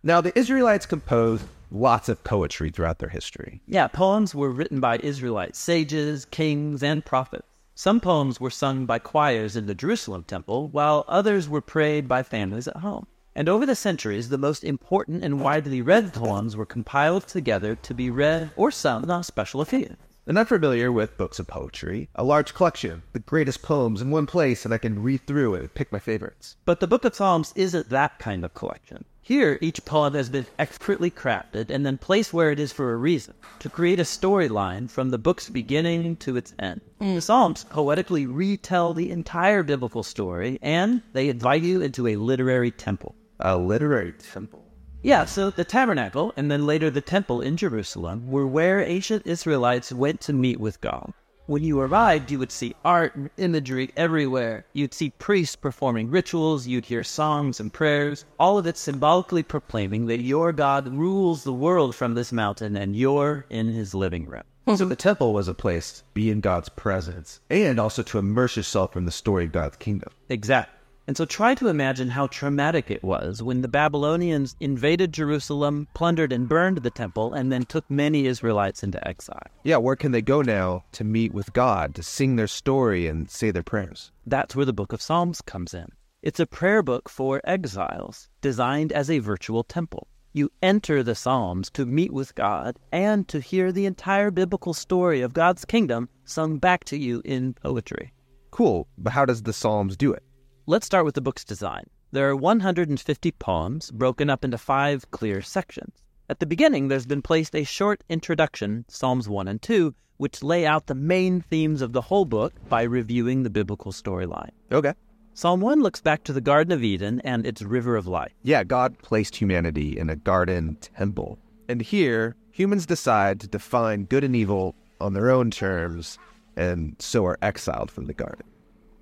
Now, 0.01 0.19
the 0.19 0.37
Israelites 0.37 0.85
composed 0.85 1.45
lots 1.71 2.09
of 2.09 2.23
poetry 2.23 2.69
throughout 2.69 2.99
their 2.99 3.09
history. 3.09 3.61
Yeah, 3.67 3.87
poems 3.87 4.35
were 4.35 4.49
written 4.49 4.79
by 4.79 4.97
Israelite 4.97 5.55
sages, 5.55 6.25
kings, 6.25 6.83
and 6.83 7.05
prophets. 7.05 7.47
Some 7.75 7.99
poems 7.99 8.39
were 8.39 8.51
sung 8.51 8.85
by 8.85 8.99
choirs 8.99 9.55
in 9.55 9.65
the 9.65 9.73
Jerusalem 9.73 10.23
temple, 10.23 10.67
while 10.67 11.05
others 11.07 11.49
were 11.49 11.61
prayed 11.61 12.07
by 12.07 12.21
families 12.21 12.67
at 12.67 12.77
home. 12.77 13.07
And 13.35 13.49
over 13.49 13.65
the 13.65 13.75
centuries, 13.75 14.29
the 14.29 14.37
most 14.37 14.63
important 14.63 15.23
and 15.23 15.41
widely 15.41 15.81
read 15.81 16.13
poems 16.13 16.55
were 16.55 16.67
compiled 16.67 17.27
together 17.27 17.75
to 17.75 17.93
be 17.93 18.11
read 18.11 18.51
or 18.55 18.69
sung 18.69 19.09
on 19.09 19.23
special 19.23 19.61
occasions. 19.61 19.97
I'm 20.25 20.35
not 20.35 20.47
familiar 20.47 20.91
with 20.91 21.17
books 21.17 21.39
of 21.39 21.47
poetry, 21.47 22.07
a 22.15 22.23
large 22.23 22.53
collection, 22.53 23.01
the 23.11 23.19
greatest 23.19 23.61
poems 23.61 24.01
in 24.01 24.11
one 24.11 24.25
place, 24.25 24.63
and 24.63 24.73
I 24.73 24.77
can 24.77 25.03
read 25.03 25.27
through 25.27 25.55
it 25.55 25.61
and 25.61 25.73
pick 25.73 25.91
my 25.91 25.99
favorites. 25.99 26.55
But 26.63 26.79
the 26.79 26.87
Book 26.87 27.03
of 27.03 27.15
Psalms 27.15 27.51
isn't 27.55 27.89
that 27.89 28.19
kind 28.19 28.45
of 28.45 28.53
collection. 28.53 29.03
Here, 29.21 29.57
each 29.61 29.83
poem 29.83 30.13
has 30.13 30.29
been 30.29 30.45
expertly 30.59 31.09
crafted 31.09 31.69
and 31.69 31.85
then 31.85 31.97
placed 31.97 32.33
where 32.33 32.51
it 32.51 32.59
is 32.59 32.71
for 32.71 32.93
a 32.93 32.97
reason, 32.97 33.33
to 33.59 33.69
create 33.69 33.99
a 33.99 34.03
storyline 34.03 34.89
from 34.89 35.09
the 35.09 35.17
book's 35.17 35.49
beginning 35.49 36.17
to 36.17 36.37
its 36.37 36.53
end. 36.59 36.81
Mm. 37.01 37.15
The 37.15 37.21
Psalms 37.21 37.63
poetically 37.63 38.25
retell 38.25 38.93
the 38.93 39.11
entire 39.11 39.63
biblical 39.63 40.03
story, 40.03 40.59
and 40.61 41.01
they 41.13 41.29
invite 41.29 41.63
you 41.63 41.81
into 41.81 42.07
a 42.07 42.15
literary 42.15 42.69
temple. 42.69 43.15
A 43.45 43.57
literary 43.57 44.13
temple? 44.13 44.63
Yeah, 45.01 45.25
so 45.25 45.49
the 45.49 45.65
tabernacle 45.65 46.31
and 46.37 46.49
then 46.49 46.65
later 46.65 46.89
the 46.89 47.01
temple 47.01 47.41
in 47.41 47.57
Jerusalem 47.57 48.31
were 48.31 48.47
where 48.47 48.79
ancient 48.79 49.27
Israelites 49.27 49.91
went 49.91 50.21
to 50.21 50.31
meet 50.31 50.61
with 50.61 50.79
God. 50.79 51.11
When 51.47 51.61
you 51.61 51.81
arrived, 51.81 52.31
you 52.31 52.39
would 52.39 52.53
see 52.53 52.73
art 52.85 53.15
and 53.15 53.29
imagery 53.35 53.91
everywhere. 53.97 54.65
You'd 54.71 54.93
see 54.93 55.09
priests 55.09 55.57
performing 55.57 56.09
rituals, 56.09 56.67
you'd 56.67 56.85
hear 56.85 57.03
songs 57.03 57.59
and 57.59 57.73
prayers, 57.73 58.23
all 58.39 58.57
of 58.57 58.65
it 58.65 58.77
symbolically 58.77 59.43
proclaiming 59.43 60.05
that 60.05 60.21
your 60.21 60.53
God 60.53 60.87
rules 60.87 61.43
the 61.43 61.51
world 61.51 61.95
from 61.95 62.13
this 62.13 62.31
mountain 62.31 62.77
and 62.77 62.95
you're 62.95 63.45
in 63.49 63.67
his 63.67 63.93
living 63.93 64.25
room. 64.25 64.43
Hmm. 64.69 64.75
So 64.75 64.85
the 64.85 64.95
temple 64.95 65.33
was 65.33 65.49
a 65.49 65.53
place 65.53 65.97
to 65.97 66.03
be 66.13 66.31
in 66.31 66.39
God's 66.39 66.69
presence 66.69 67.41
and 67.49 67.77
also 67.77 68.03
to 68.03 68.19
immerse 68.19 68.55
yourself 68.55 68.95
in 68.95 69.03
the 69.03 69.11
story 69.11 69.43
of 69.43 69.51
God's 69.51 69.75
kingdom. 69.75 70.13
Exactly. 70.29 70.79
And 71.05 71.17
so 71.17 71.25
try 71.25 71.53
to 71.55 71.67
imagine 71.67 72.09
how 72.09 72.27
traumatic 72.27 72.89
it 72.89 73.03
was 73.03 73.43
when 73.43 73.61
the 73.61 73.67
Babylonians 73.67 74.55
invaded 74.61 75.11
Jerusalem, 75.11 75.87
plundered 75.93 76.31
and 76.31 76.47
burned 76.47 76.77
the 76.77 76.89
temple, 76.89 77.33
and 77.33 77.51
then 77.51 77.65
took 77.65 77.89
many 77.89 78.25
Israelites 78.25 78.83
into 78.83 79.05
exile. 79.05 79.43
Yeah, 79.63 79.77
where 79.77 79.97
can 79.97 80.13
they 80.13 80.21
go 80.21 80.41
now 80.41 80.85
to 80.93 81.03
meet 81.03 81.33
with 81.33 81.51
God, 81.51 81.93
to 81.95 82.03
sing 82.03 82.37
their 82.37 82.47
story 82.47 83.07
and 83.07 83.29
say 83.29 83.51
their 83.51 83.63
prayers? 83.63 84.11
That's 84.25 84.55
where 84.55 84.65
the 84.65 84.71
book 84.71 84.93
of 84.93 85.01
Psalms 85.01 85.41
comes 85.41 85.73
in. 85.73 85.87
It's 86.21 86.39
a 86.39 86.45
prayer 86.45 86.81
book 86.81 87.09
for 87.09 87.41
exiles, 87.43 88.29
designed 88.39 88.93
as 88.93 89.09
a 89.09 89.19
virtual 89.19 89.65
temple. 89.65 90.07
You 90.31 90.49
enter 90.61 91.03
the 91.03 91.15
Psalms 91.15 91.69
to 91.71 91.85
meet 91.85 92.13
with 92.13 92.33
God 92.33 92.79
and 92.93 93.27
to 93.27 93.41
hear 93.41 93.73
the 93.73 93.85
entire 93.85 94.31
biblical 94.31 94.73
story 94.73 95.21
of 95.21 95.33
God's 95.33 95.65
kingdom 95.65 96.07
sung 96.23 96.59
back 96.59 96.85
to 96.85 96.97
you 96.97 97.21
in 97.25 97.55
poetry. 97.55 98.13
Cool, 98.51 98.87
but 98.97 99.11
how 99.11 99.25
does 99.25 99.43
the 99.43 99.51
Psalms 99.51 99.97
do 99.97 100.13
it? 100.13 100.23
Let's 100.65 100.85
start 100.85 101.03
with 101.03 101.15
the 101.15 101.21
book's 101.21 101.43
design. 101.43 101.87
There 102.13 102.29
are 102.29 102.37
150 102.37 103.31
poems 103.31 103.91
broken 103.91 104.29
up 104.29 104.45
into 104.45 104.57
five 104.57 105.11
clear 105.11 105.41
sections. 105.41 106.01
At 106.29 106.39
the 106.39 106.45
beginning, 106.45 106.87
there's 106.87 107.05
been 107.05 107.21
placed 107.21 107.53
a 107.53 107.65
short 107.65 108.01
introduction, 108.07 108.85
Psalms 108.87 109.27
1 109.27 109.49
and 109.49 109.61
2, 109.61 109.93
which 110.15 110.41
lay 110.41 110.65
out 110.65 110.87
the 110.87 110.95
main 110.95 111.41
themes 111.41 111.81
of 111.81 111.91
the 111.91 111.99
whole 111.99 112.23
book 112.23 112.53
by 112.69 112.83
reviewing 112.83 113.43
the 113.43 113.49
biblical 113.49 113.91
storyline. 113.91 114.51
Okay. 114.71 114.93
Psalm 115.33 115.59
1 115.59 115.81
looks 115.81 115.99
back 115.99 116.23
to 116.23 116.31
the 116.31 116.39
Garden 116.39 116.71
of 116.71 116.81
Eden 116.81 117.19
and 117.25 117.45
its 117.45 117.61
river 117.61 117.97
of 117.97 118.07
life. 118.07 118.31
Yeah, 118.43 118.63
God 118.63 118.97
placed 118.99 119.35
humanity 119.35 119.97
in 119.99 120.09
a 120.09 120.15
garden 120.15 120.77
temple. 120.79 121.39
And 121.67 121.81
here, 121.81 122.37
humans 122.51 122.85
decide 122.85 123.41
to 123.41 123.49
define 123.49 124.05
good 124.05 124.23
and 124.23 124.33
evil 124.33 124.75
on 125.01 125.11
their 125.11 125.29
own 125.29 125.51
terms 125.51 126.17
and 126.55 126.95
so 126.99 127.25
are 127.25 127.37
exiled 127.41 127.91
from 127.91 128.05
the 128.05 128.13
garden. 128.13 128.45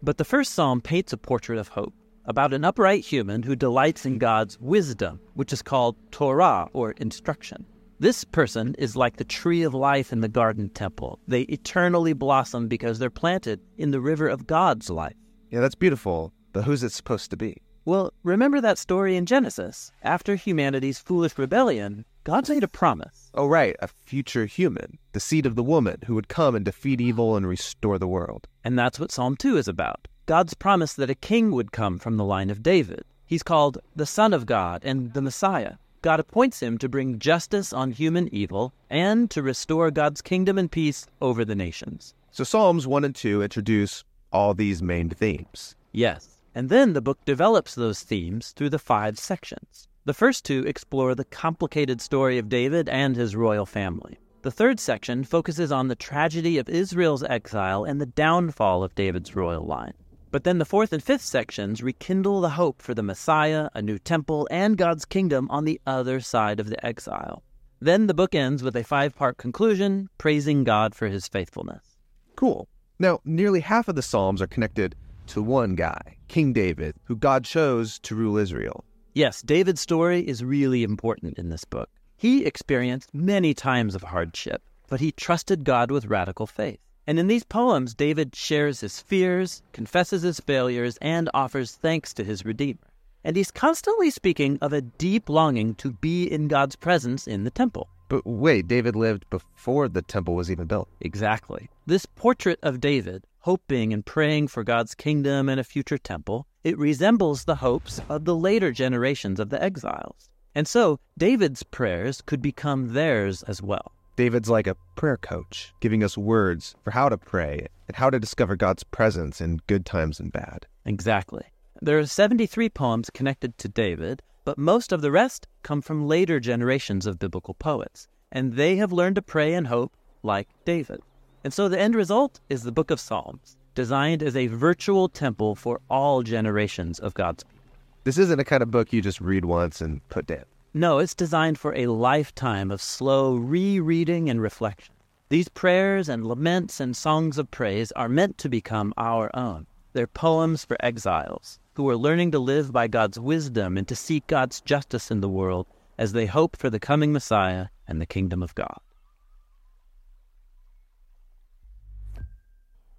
But 0.04 0.18
the 0.18 0.26
first 0.26 0.54
psalm 0.54 0.82
paints 0.82 1.14
a 1.14 1.18
portrait 1.18 1.60
of 1.60 1.68
hope 1.68 1.94
about 2.26 2.54
an 2.54 2.66
upright 2.66 3.04
human 3.04 3.44
who 3.44 3.56
delights 3.56 4.06
in 4.06 4.18
God's 4.18 4.60
wisdom, 4.60 5.20
which 5.36 5.54
is 5.54 5.62
called 5.62 5.96
Torah 6.12 6.68
or 6.74 6.92
instruction. 6.94 7.66
This 8.00 8.24
person 8.24 8.74
is 8.80 8.96
like 8.96 9.18
the 9.18 9.24
tree 9.24 9.62
of 9.62 9.76
life 9.76 10.12
in 10.12 10.22
the 10.22 10.28
garden 10.28 10.70
temple. 10.70 11.20
They 11.28 11.42
eternally 11.42 12.14
blossom 12.14 12.68
because 12.68 12.98
they're 12.98 13.12
planted 13.12 13.60
in 13.78 13.92
the 13.92 14.02
river 14.02 14.28
of 14.28 14.48
God's 14.48 14.90
life. 14.90 15.14
Yeah, 15.52 15.60
that's 15.60 15.76
beautiful. 15.76 16.34
But 16.52 16.64
who's 16.64 16.82
it 16.82 16.92
supposed 16.92 17.30
to 17.30 17.38
be? 17.38 17.58
Well, 17.86 18.12
remember 18.24 18.60
that 18.60 18.80
story 18.80 19.16
in 19.16 19.28
Genesis? 19.28 19.92
After 20.02 20.36
humanity's 20.36 20.98
foolish 20.98 21.38
rebellion, 21.38 22.06
God 22.24 22.48
made 22.50 22.64
a 22.64 22.68
promise. 22.68 23.32
Oh, 23.34 23.48
right, 23.48 23.76
a 23.80 23.88
future 23.88 24.46
human, 24.46 25.00
the 25.14 25.20
seed 25.20 25.48
of 25.48 25.56
the 25.56 25.64
woman 25.64 25.98
who 26.06 26.14
would 26.14 26.28
come 26.28 26.54
and 26.54 26.64
defeat 26.64 27.02
evil 27.02 27.36
and 27.36 27.48
restore 27.48 27.98
the 27.98 28.08
world. 28.08 28.48
And 28.64 28.78
that's 28.78 29.00
what 29.00 29.12
Psalm 29.12 29.36
2 29.36 29.58
is 29.58 29.68
about. 29.68 30.08
God's 30.28 30.54
promise 30.54 30.94
that 30.94 31.10
a 31.10 31.16
king 31.16 31.52
would 31.52 31.72
come 31.72 31.98
from 31.98 32.18
the 32.18 32.24
line 32.24 32.52
of 32.52 32.62
David. 32.62 33.06
He's 33.26 33.42
called 33.42 33.80
the 33.96 34.06
Son 34.06 34.34
of 34.34 34.46
God 34.46 34.84
and 34.86 35.14
the 35.14 35.22
Messiah. 35.24 35.78
God 36.04 36.20
appoints 36.20 36.62
him 36.62 36.78
to 36.78 36.90
bring 36.90 37.18
justice 37.18 37.74
on 37.74 37.92
human 37.92 38.32
evil 38.32 38.72
and 38.88 39.32
to 39.32 39.42
restore 39.42 39.90
God's 39.90 40.22
kingdom 40.22 40.60
and 40.60 40.72
peace 40.72 41.08
over 41.22 41.44
the 41.44 41.56
nations. 41.56 42.14
So 42.30 42.44
Psalms 42.44 42.86
1 42.86 43.04
and 43.04 43.16
2 43.16 43.42
introduce 43.42 44.04
all 44.32 44.54
these 44.54 44.84
main 44.84 45.10
themes. 45.10 45.76
Yes. 45.92 46.30
And 46.54 46.70
then 46.70 46.94
the 46.94 47.02
book 47.02 47.18
develops 47.26 47.74
those 47.74 48.02
themes 48.02 48.52
through 48.52 48.70
the 48.70 48.80
five 48.80 49.18
sections. 49.18 49.88
The 50.04 50.16
first 50.16 50.46
two 50.46 50.64
explore 50.66 51.14
the 51.14 51.26
complicated 51.26 52.02
story 52.02 52.40
of 52.40 52.50
David 52.50 52.90
and 52.90 53.16
his 53.16 53.36
royal 53.36 53.68
family. 53.68 54.18
The 54.42 54.50
third 54.50 54.80
section 54.80 55.24
focuses 55.24 55.72
on 55.72 55.90
the 55.90 55.96
tragedy 55.96 56.58
of 56.58 56.68
Israel's 56.68 57.22
exile 57.22 57.84
and 57.84 58.02
the 58.02 58.08
downfall 58.08 58.84
of 58.84 58.96
David's 58.96 59.36
royal 59.36 59.64
line. 59.64 59.94
But 60.32 60.44
then 60.44 60.58
the 60.58 60.66
fourth 60.66 60.92
and 60.92 61.04
fifth 61.04 61.22
sections 61.22 61.84
rekindle 61.84 62.42
the 62.42 62.50
hope 62.50 62.82
for 62.82 62.96
the 62.96 63.04
Messiah, 63.04 63.70
a 63.76 63.82
new 63.84 64.00
temple, 64.00 64.48
and 64.50 64.76
God's 64.76 65.06
kingdom 65.06 65.48
on 65.52 65.66
the 65.66 65.80
other 65.86 66.20
side 66.20 66.60
of 66.60 66.72
the 66.72 66.84
exile. 66.84 67.44
Then 67.80 68.08
the 68.08 68.16
book 68.16 68.34
ends 68.34 68.64
with 68.64 68.76
a 68.76 68.84
five 68.84 69.16
part 69.16 69.38
conclusion 69.38 70.10
praising 70.18 70.64
God 70.64 70.96
for 70.96 71.10
his 71.10 71.28
faithfulness. 71.28 71.98
Cool. 72.36 72.68
Now, 72.98 73.20
nearly 73.24 73.60
half 73.60 73.88
of 73.88 73.96
the 73.96 74.02
Psalms 74.02 74.42
are 74.42 74.48
connected 74.48 74.96
to 75.28 75.44
one 75.44 75.76
guy, 75.76 76.18
King 76.28 76.54
David, 76.54 76.96
who 77.04 77.16
God 77.16 77.44
chose 77.44 78.00
to 78.00 78.16
rule 78.16 78.38
Israel. 78.38 78.84
Yes, 79.14 79.42
David's 79.42 79.82
story 79.82 80.26
is 80.26 80.44
really 80.44 80.84
important 80.84 81.38
in 81.38 81.50
this 81.50 81.66
book. 81.66 81.90
He 82.16 82.46
experienced 82.46 83.14
many 83.14 83.54
times 83.54 83.94
of 83.94 84.04
hardship, 84.04 84.62
but 84.88 85.02
he 85.02 85.12
trusted 85.12 85.66
God 85.66 85.92
with 85.92 86.06
radical 86.06 86.48
faith. 86.48 86.80
And 87.06 87.20
in 87.20 87.28
these 87.28 87.44
poems, 87.44 87.94
David 87.94 88.34
shares 88.36 88.80
his 88.80 89.02
fears, 89.02 89.64
confesses 89.74 90.22
his 90.22 90.40
failures, 90.40 90.98
and 91.02 91.30
offers 91.34 91.76
thanks 91.76 92.14
to 92.14 92.24
his 92.24 92.46
Redeemer. 92.46 92.88
And 93.24 93.36
he's 93.36 93.52
constantly 93.52 94.12
speaking 94.12 94.58
of 94.62 94.72
a 94.72 94.82
deep 94.82 95.28
longing 95.28 95.76
to 95.76 95.92
be 95.92 96.24
in 96.24 96.48
God's 96.48 96.78
presence 96.78 97.28
in 97.28 97.44
the 97.44 97.52
temple. 97.52 97.90
But 98.08 98.26
wait, 98.26 98.68
David 98.68 98.96
lived 98.96 99.30
before 99.30 99.90
the 99.90 100.02
temple 100.02 100.36
was 100.36 100.50
even 100.50 100.68
built. 100.68 100.88
Exactly. 101.02 101.70
This 101.86 102.06
portrait 102.06 102.60
of 102.64 102.80
David, 102.80 103.26
hoping 103.40 103.92
and 103.92 104.06
praying 104.06 104.48
for 104.48 104.64
God's 104.64 104.96
kingdom 104.96 105.50
and 105.50 105.60
a 105.60 105.66
future 105.66 105.98
temple, 105.98 106.48
it 106.64 106.78
resembles 106.78 107.44
the 107.44 107.56
hopes 107.56 108.02
of 108.10 108.26
the 108.26 108.36
later 108.36 108.72
generations 108.72 109.40
of 109.40 109.50
the 109.50 109.62
exiles. 109.62 110.30
And 110.54 110.68
so, 110.68 111.00
David's 111.18 111.64
prayers 111.64 112.22
could 112.22 112.42
become 112.42 112.94
theirs 112.94 113.42
as 113.44 113.62
well. 113.62 113.94
David's 114.16 114.50
like 114.50 114.68
a 114.68 114.76
prayer 114.96 115.18
coach, 115.18 115.74
giving 115.80 116.04
us 116.04 116.18
words 116.18 116.76
for 116.84 116.92
how 116.92 117.10
to 117.10 117.18
pray 117.18 117.68
and 117.88 117.96
how 117.96 118.10
to 118.10 118.20
discover 118.20 118.56
God's 118.56 118.84
presence 118.84 119.42
in 119.42 119.62
good 119.68 119.86
times 119.86 120.20
and 120.20 120.32
bad. 120.32 120.68
Exactly. 120.86 121.46
There 121.82 121.98
are 121.98 122.06
73 122.06 122.70
poems 122.70 123.10
connected 123.10 123.58
to 123.58 123.70
David, 123.70 124.22
but 124.46 124.58
most 124.58 124.92
of 124.92 125.02
the 125.02 125.12
rest 125.12 125.48
come 125.64 125.82
from 125.82 126.08
later 126.08 126.40
generations 126.40 127.06
of 127.06 127.18
biblical 127.18 127.54
poets, 127.54 128.08
and 128.32 128.54
they 128.54 128.76
have 128.76 128.92
learned 128.92 129.16
to 129.16 129.22
pray 129.22 129.54
and 129.54 129.68
hope 129.68 129.96
like 130.22 130.50
David. 130.66 131.02
And 131.44 131.54
so 131.54 131.68
the 131.68 131.80
end 131.80 131.96
result 131.96 132.40
is 132.50 132.64
the 132.64 132.72
book 132.72 132.92
of 132.92 133.00
Psalms, 133.00 133.58
designed 133.82 134.22
as 134.22 134.36
a 134.36 134.46
virtual 134.46 135.10
temple 135.10 135.56
for 135.56 135.82
all 135.90 136.22
generations 136.22 137.00
of 137.00 137.16
God's 137.16 137.44
people. 137.44 137.64
This 138.04 138.20
isn't 138.20 138.40
a 138.40 138.44
kind 138.44 138.62
of 138.62 138.70
book 138.70 138.94
you 138.94 139.02
just 139.02 139.20
read 139.20 139.44
once 139.44 139.82
and 139.82 140.08
put 140.08 140.28
down. 140.28 140.46
No, 140.72 141.00
it's 141.00 141.16
designed 141.16 141.58
for 141.58 141.74
a 141.74 141.88
lifetime 141.88 142.70
of 142.70 142.80
slow 142.80 143.34
rereading 143.36 144.30
and 144.30 144.40
reflection. 144.40 144.94
These 145.30 145.50
prayers 145.50 146.10
and 146.10 146.28
laments 146.28 146.80
and 146.80 146.96
songs 146.96 147.40
of 147.40 147.50
praise 147.50 147.92
are 147.94 148.08
meant 148.08 148.38
to 148.38 148.50
become 148.50 148.94
our 148.98 149.36
own. 149.36 149.66
They're 149.94 150.06
poems 150.06 150.64
for 150.64 150.78
exiles 150.80 151.58
who 151.74 151.90
are 151.90 151.98
learning 151.98 152.30
to 152.34 152.40
live 152.40 152.72
by 152.72 152.88
God's 152.88 153.20
wisdom 153.20 153.80
and 153.80 153.88
to 153.88 153.96
seek 153.96 154.28
God's 154.28 154.62
justice 154.62 155.10
in 155.10 155.22
the 155.22 155.36
world 155.40 155.66
as 155.98 156.14
they 156.14 156.28
hope 156.28 156.56
for 156.56 156.70
the 156.70 156.80
coming 156.80 157.12
Messiah 157.12 157.70
and 157.88 158.00
the 158.00 158.06
kingdom 158.06 158.44
of 158.44 158.54
God. 158.54 158.80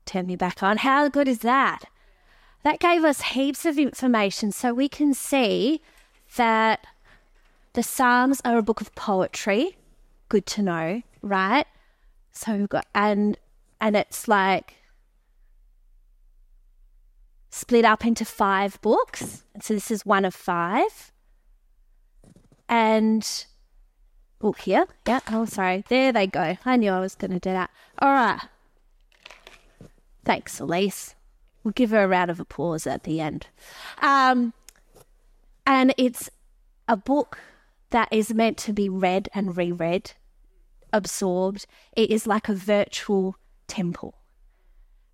Turn 0.04 0.26
me 0.26 0.36
back 0.36 0.62
on. 0.62 0.78
How 0.78 1.08
good 1.08 1.28
is 1.28 1.40
that? 1.40 1.84
That 2.64 2.78
gave 2.78 3.04
us 3.04 3.22
heaps 3.22 3.64
of 3.64 3.78
information 3.78 4.52
so 4.52 4.72
we 4.72 4.88
can 4.88 5.14
see 5.14 5.80
that 6.36 6.86
the 7.72 7.82
Psalms 7.82 8.40
are 8.44 8.58
a 8.58 8.62
book 8.62 8.80
of 8.80 8.94
poetry. 8.94 9.76
Good 10.28 10.46
to 10.46 10.62
know, 10.62 11.02
right? 11.22 11.66
So 12.32 12.56
we've 12.56 12.68
got 12.68 12.86
and 12.94 13.36
and 13.80 13.96
it's 13.96 14.28
like 14.28 14.76
split 17.50 17.84
up 17.84 18.04
into 18.04 18.24
five 18.24 18.80
books. 18.80 19.44
So 19.60 19.74
this 19.74 19.90
is 19.90 20.06
one 20.06 20.24
of 20.24 20.34
five. 20.34 21.12
And 22.68 23.44
oh 24.40 24.52
here, 24.52 24.86
yeah. 25.06 25.20
Oh 25.30 25.44
sorry, 25.44 25.84
there 25.88 26.12
they 26.12 26.26
go. 26.26 26.56
I 26.64 26.76
knew 26.76 26.90
I 26.90 27.00
was 27.00 27.14
to 27.16 27.28
do 27.28 27.38
that. 27.38 27.70
All 27.98 28.12
right. 28.12 28.40
Thanks, 30.24 30.60
Elise. 30.60 31.14
We'll 31.64 31.72
give 31.72 31.90
her 31.90 32.04
a 32.04 32.08
round 32.08 32.30
of 32.30 32.40
applause 32.40 32.86
at 32.86 33.04
the 33.04 33.20
end. 33.20 33.46
Um, 34.00 34.52
and 35.66 35.94
it's 35.96 36.30
a 36.88 36.96
book 36.96 37.38
that 37.90 38.08
is 38.10 38.34
meant 38.34 38.56
to 38.58 38.72
be 38.72 38.88
read 38.88 39.28
and 39.34 39.56
reread, 39.56 40.12
absorbed. 40.92 41.66
It 41.96 42.10
is 42.10 42.26
like 42.26 42.48
a 42.48 42.54
virtual 42.54 43.36
temple, 43.68 44.14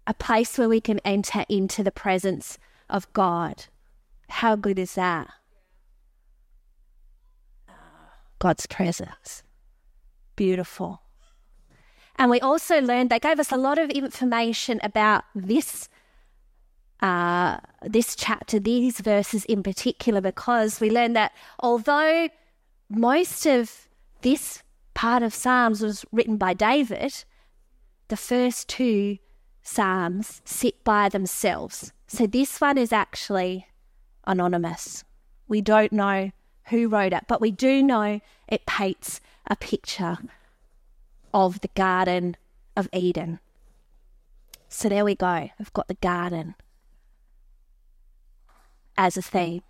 a 0.06 0.14
place 0.14 0.56
where 0.56 0.68
we 0.68 0.80
can 0.80 1.00
enter 1.00 1.44
into 1.48 1.82
the 1.82 1.90
presence 1.90 2.58
of 2.88 3.12
God. 3.12 3.66
How 4.28 4.56
good 4.56 4.78
is 4.78 4.94
that? 4.94 5.28
God's 8.38 8.66
presence. 8.66 9.42
Beautiful. 10.36 11.02
And 12.18 12.30
we 12.30 12.40
also 12.40 12.80
learned, 12.80 13.10
they 13.10 13.20
gave 13.20 13.38
us 13.38 13.52
a 13.52 13.56
lot 13.56 13.78
of 13.78 13.90
information 13.90 14.80
about 14.82 15.25
this 15.34 15.88
uh, 17.00 17.58
this 17.82 18.16
chapter, 18.16 18.58
these 18.58 18.98
verses 19.00 19.44
in 19.44 19.62
particular, 19.62 20.20
because 20.20 20.80
we 20.80 20.90
learned 20.90 21.14
that 21.14 21.32
although 21.60 22.28
most 22.90 23.46
of 23.46 23.88
this 24.22 24.64
part 24.94 25.22
of 25.22 25.32
Psalms 25.32 25.80
was 25.80 26.04
written 26.10 26.37
by 26.37 26.54
David, 26.54 27.25
the 28.08 28.16
first 28.16 28.68
two 28.68 29.18
Psalms 29.62 30.42
sit 30.44 30.82
by 30.82 31.08
themselves. 31.08 31.92
So 32.08 32.26
this 32.26 32.60
one 32.60 32.78
is 32.78 32.92
actually 32.92 33.68
anonymous. 34.26 35.04
We 35.46 35.60
don't 35.60 35.92
know 35.92 36.32
who 36.64 36.88
wrote 36.88 37.12
it, 37.12 37.26
but 37.28 37.40
we 37.40 37.52
do 37.52 37.80
know 37.80 38.20
it 38.48 38.66
paints 38.66 39.20
a 39.46 39.54
picture 39.54 40.18
of 41.32 41.61
the 41.61 41.70
Garden 41.75 42.37
of 42.76 42.88
Eden. 42.92 43.40
So 44.68 44.88
there 44.88 45.04
we 45.04 45.14
go. 45.14 45.50
We've 45.58 45.73
got 45.73 45.88
the 45.88 45.94
garden 45.94 46.54
as 48.97 49.16
a 49.16 49.23
theme. 49.23 49.62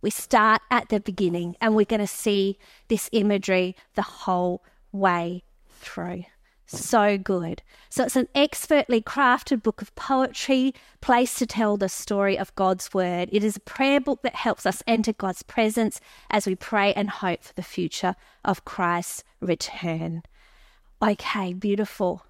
We 0.00 0.10
start 0.10 0.62
at 0.70 0.88
the 0.88 1.00
beginning 1.00 1.56
and 1.60 1.74
we're 1.74 1.84
going 1.84 2.00
to 2.00 2.06
see 2.06 2.58
this 2.88 3.10
imagery 3.12 3.76
the 3.94 4.02
whole 4.02 4.62
way 4.92 5.42
through. 5.68 6.24
So 6.70 7.16
good. 7.16 7.62
So 7.88 8.04
it's 8.04 8.16
an 8.16 8.28
expertly 8.34 9.00
crafted 9.00 9.62
book 9.62 9.80
of 9.80 9.94
poetry, 9.94 10.74
placed 11.00 11.38
to 11.38 11.46
tell 11.46 11.78
the 11.78 11.88
story 11.88 12.38
of 12.38 12.54
God's 12.56 12.92
word. 12.92 13.30
It 13.32 13.42
is 13.42 13.56
a 13.56 13.60
prayer 13.60 14.00
book 14.00 14.20
that 14.22 14.34
helps 14.34 14.66
us 14.66 14.82
enter 14.86 15.14
God's 15.14 15.42
presence 15.42 15.98
as 16.30 16.46
we 16.46 16.54
pray 16.54 16.92
and 16.92 17.08
hope 17.08 17.42
for 17.42 17.54
the 17.54 17.62
future 17.62 18.16
of 18.44 18.66
Christ's 18.66 19.24
return. 19.40 20.22
Okay, 21.02 21.52
beautiful. 21.52 22.24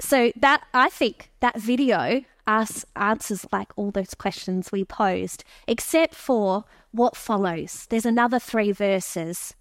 So 0.00 0.32
that 0.36 0.64
I 0.72 0.88
think 0.88 1.30
that 1.40 1.60
video 1.60 2.24
asks, 2.46 2.84
answers 2.96 3.46
like 3.52 3.72
all 3.76 3.90
those 3.90 4.14
questions 4.14 4.70
we 4.70 4.84
posed, 4.84 5.44
except 5.66 6.14
for 6.14 6.64
what 6.90 7.16
follows. 7.16 7.86
There's 7.88 8.06
another 8.06 8.38
three 8.38 8.72
verses 8.72 9.54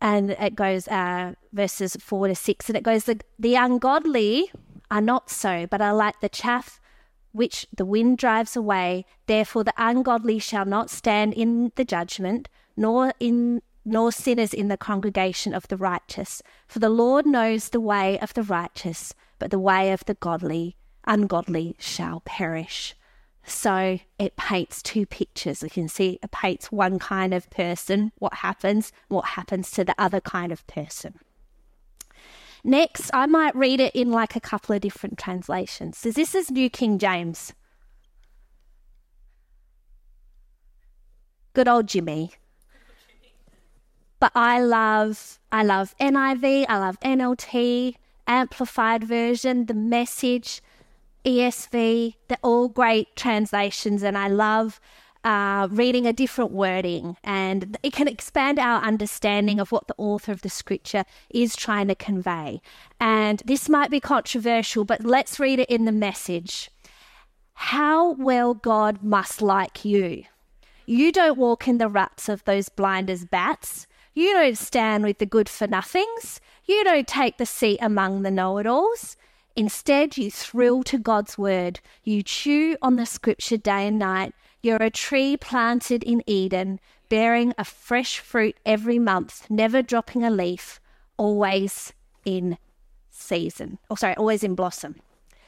and 0.00 0.30
it 0.30 0.54
goes 0.54 0.86
uh, 0.88 1.34
verses 1.52 1.96
four 2.00 2.28
to 2.28 2.34
six, 2.34 2.68
and 2.68 2.76
it 2.76 2.84
goes 2.84 3.04
the, 3.04 3.20
the 3.38 3.56
ungodly 3.56 4.50
are 4.90 5.00
not 5.00 5.30
so, 5.30 5.66
but 5.66 5.80
are 5.80 5.94
like 5.94 6.20
the 6.20 6.28
chaff 6.28 6.80
which 7.32 7.66
the 7.76 7.84
wind 7.84 8.18
drives 8.18 8.56
away. 8.56 9.04
Therefore, 9.26 9.64
the 9.64 9.74
ungodly 9.76 10.38
shall 10.38 10.64
not 10.64 10.90
stand 10.90 11.34
in 11.34 11.72
the 11.76 11.84
judgment, 11.84 12.48
nor 12.76 13.12
in 13.20 13.60
nor 13.88 14.12
sinners 14.12 14.52
in 14.52 14.68
the 14.68 14.76
congregation 14.76 15.54
of 15.54 15.66
the 15.68 15.76
righteous. 15.76 16.42
For 16.66 16.78
the 16.78 16.90
Lord 16.90 17.26
knows 17.26 17.70
the 17.70 17.80
way 17.80 18.18
of 18.20 18.34
the 18.34 18.42
righteous, 18.42 19.14
but 19.38 19.50
the 19.50 19.58
way 19.58 19.92
of 19.92 20.04
the 20.04 20.14
godly, 20.14 20.76
ungodly 21.06 21.74
shall 21.78 22.20
perish. 22.20 22.94
So 23.44 23.98
it 24.18 24.36
paints 24.36 24.82
two 24.82 25.06
pictures. 25.06 25.62
You 25.62 25.70
can 25.70 25.88
see 25.88 26.18
it 26.22 26.30
paints 26.30 26.70
one 26.70 26.98
kind 26.98 27.32
of 27.32 27.48
person, 27.48 28.12
what 28.18 28.34
happens, 28.34 28.92
what 29.08 29.24
happens 29.24 29.70
to 29.72 29.84
the 29.84 29.94
other 29.98 30.20
kind 30.20 30.52
of 30.52 30.66
person. 30.66 31.18
Next, 32.62 33.10
I 33.14 33.26
might 33.26 33.56
read 33.56 33.80
it 33.80 33.94
in 33.94 34.10
like 34.10 34.36
a 34.36 34.40
couple 34.40 34.74
of 34.74 34.82
different 34.82 35.18
translations. 35.18 35.96
So 35.96 36.10
this 36.10 36.34
is 36.34 36.50
New 36.50 36.68
King 36.68 36.98
James. 36.98 37.54
Good 41.54 41.68
old 41.68 41.86
Jimmy. 41.86 42.32
But 44.20 44.32
I 44.34 44.60
love 44.60 45.38
I 45.50 45.62
love 45.62 45.94
NIV, 46.00 46.66
I 46.68 46.78
love 46.78 47.00
NLT, 47.00 47.94
amplified 48.26 49.04
version, 49.04 49.66
the 49.66 49.74
message, 49.74 50.60
ESV, 51.24 52.14
they're 52.28 52.38
all 52.42 52.68
great 52.68 53.16
translations, 53.16 54.02
and 54.02 54.16
I 54.16 54.28
love 54.28 54.80
uh, 55.24 55.68
reading 55.70 56.06
a 56.06 56.12
different 56.12 56.52
wording, 56.52 57.16
and 57.24 57.76
it 57.82 57.92
can 57.92 58.08
expand 58.08 58.58
our 58.58 58.80
understanding 58.82 59.58
of 59.58 59.72
what 59.72 59.86
the 59.88 59.94
author 59.98 60.32
of 60.32 60.42
the 60.42 60.48
scripture 60.48 61.04
is 61.30 61.56
trying 61.56 61.88
to 61.88 61.94
convey. 61.94 62.60
And 63.00 63.42
this 63.44 63.68
might 63.68 63.90
be 63.90 64.00
controversial, 64.00 64.84
but 64.84 65.04
let's 65.04 65.40
read 65.40 65.58
it 65.58 65.68
in 65.68 65.84
the 65.84 65.92
message. 65.92 66.70
How 67.54 68.12
well 68.12 68.54
God 68.54 69.02
must 69.02 69.42
like 69.42 69.84
you. 69.84 70.24
You 70.86 71.10
don't 71.10 71.36
walk 71.36 71.66
in 71.66 71.78
the 71.78 71.88
ruts 71.88 72.28
of 72.28 72.44
those 72.44 72.68
blind 72.68 73.10
as 73.10 73.24
bats. 73.24 73.87
You 74.14 74.32
don't 74.32 74.58
stand 74.58 75.04
with 75.04 75.18
the 75.18 75.26
good 75.26 75.48
for 75.48 75.66
nothings. 75.66 76.40
You 76.64 76.82
don't 76.84 77.06
take 77.06 77.38
the 77.38 77.46
seat 77.46 77.78
among 77.80 78.22
the 78.22 78.30
know 78.30 78.58
it 78.58 78.66
alls. 78.66 79.16
Instead, 79.56 80.16
you 80.16 80.30
thrill 80.30 80.82
to 80.84 80.98
God's 80.98 81.36
word. 81.36 81.80
You 82.04 82.22
chew 82.22 82.76
on 82.80 82.96
the 82.96 83.06
scripture 83.06 83.56
day 83.56 83.88
and 83.88 83.98
night. 83.98 84.34
You're 84.62 84.82
a 84.82 84.90
tree 84.90 85.36
planted 85.36 86.02
in 86.02 86.22
Eden, 86.26 86.80
bearing 87.08 87.54
a 87.58 87.64
fresh 87.64 88.18
fruit 88.18 88.56
every 88.66 88.98
month, 88.98 89.48
never 89.50 89.82
dropping 89.82 90.24
a 90.24 90.30
leaf, 90.30 90.80
always 91.16 91.92
in 92.24 92.58
season. 93.10 93.78
Oh, 93.90 93.94
sorry, 93.94 94.14
always 94.16 94.44
in 94.44 94.54
blossom. 94.54 94.96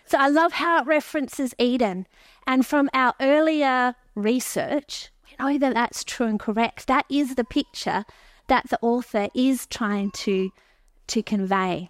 So 0.07 0.19
I 0.19 0.29
love 0.29 0.55
how 0.55 0.81
it 0.81 0.87
references 0.87 1.55
Eden. 1.59 2.07
And 2.47 2.67
from 2.67 2.91
our 2.93 3.15
earlier 3.21 3.95
research, 4.17 5.11
we 5.29 5.37
know 5.39 5.59
that 5.59 5.75
that's 5.75 6.03
true 6.03 6.27
and 6.27 6.41
correct. 6.41 6.89
That 6.89 7.07
is 7.09 7.37
the 7.37 7.45
picture 7.45 8.05
that 8.51 8.69
the 8.69 8.79
author 8.83 9.29
is 9.33 9.67
trying 9.67 10.11
to, 10.11 10.51
to 11.07 11.23
convey. 11.23 11.89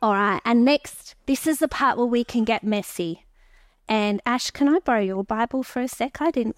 All 0.00 0.14
right, 0.14 0.40
and 0.44 0.64
next, 0.64 1.16
this 1.26 1.44
is 1.44 1.58
the 1.58 1.66
part 1.66 1.98
where 1.98 2.06
we 2.06 2.22
can 2.22 2.44
get 2.44 2.62
messy. 2.62 3.26
And 3.88 4.22
Ash, 4.24 4.52
can 4.52 4.68
I 4.68 4.78
borrow 4.78 5.00
your 5.00 5.24
Bible 5.24 5.64
for 5.64 5.82
a 5.82 5.88
sec? 5.88 6.22
I 6.22 6.30
didn't 6.30 6.56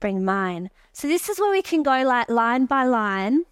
bring 0.00 0.24
mine. 0.24 0.70
So 0.92 1.06
this 1.06 1.28
is 1.28 1.38
where 1.38 1.50
we 1.50 1.60
can 1.60 1.82
go 1.82 2.02
like 2.02 2.30
line 2.30 2.64
by 2.64 2.84
line 2.84 3.44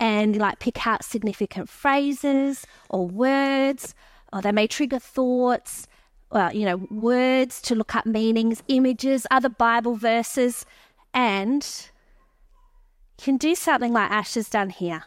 and 0.00 0.36
like 0.36 0.58
pick 0.58 0.86
out 0.86 1.04
significant 1.04 1.68
phrases 1.68 2.66
or 2.88 3.06
words, 3.06 3.94
or 4.32 4.40
they 4.40 4.52
may 4.52 4.66
trigger 4.66 4.98
thoughts, 4.98 5.86
well, 6.32 6.50
you 6.50 6.64
know, 6.64 6.76
words 6.90 7.60
to 7.62 7.74
look 7.74 7.94
up 7.94 8.06
meanings, 8.06 8.62
images, 8.68 9.26
other 9.30 9.50
Bible 9.50 9.96
verses, 9.96 10.64
and 11.12 11.90
can 13.18 13.36
do 13.36 13.54
something 13.54 13.92
like 13.92 14.10
Ash 14.10 14.34
has 14.34 14.48
done 14.48 14.70
here. 14.70 15.04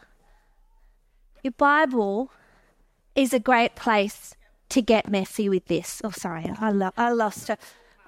Your 1.42 1.52
Bible 1.52 2.30
is 3.14 3.32
a 3.32 3.40
great 3.40 3.74
place 3.74 4.34
to 4.70 4.82
get 4.82 5.08
messy 5.08 5.48
with 5.48 5.66
this. 5.66 6.00
Oh, 6.04 6.10
sorry, 6.10 6.52
I, 6.60 6.70
lo- 6.70 6.92
I 6.96 7.10
lost 7.12 7.50
it. 7.50 7.58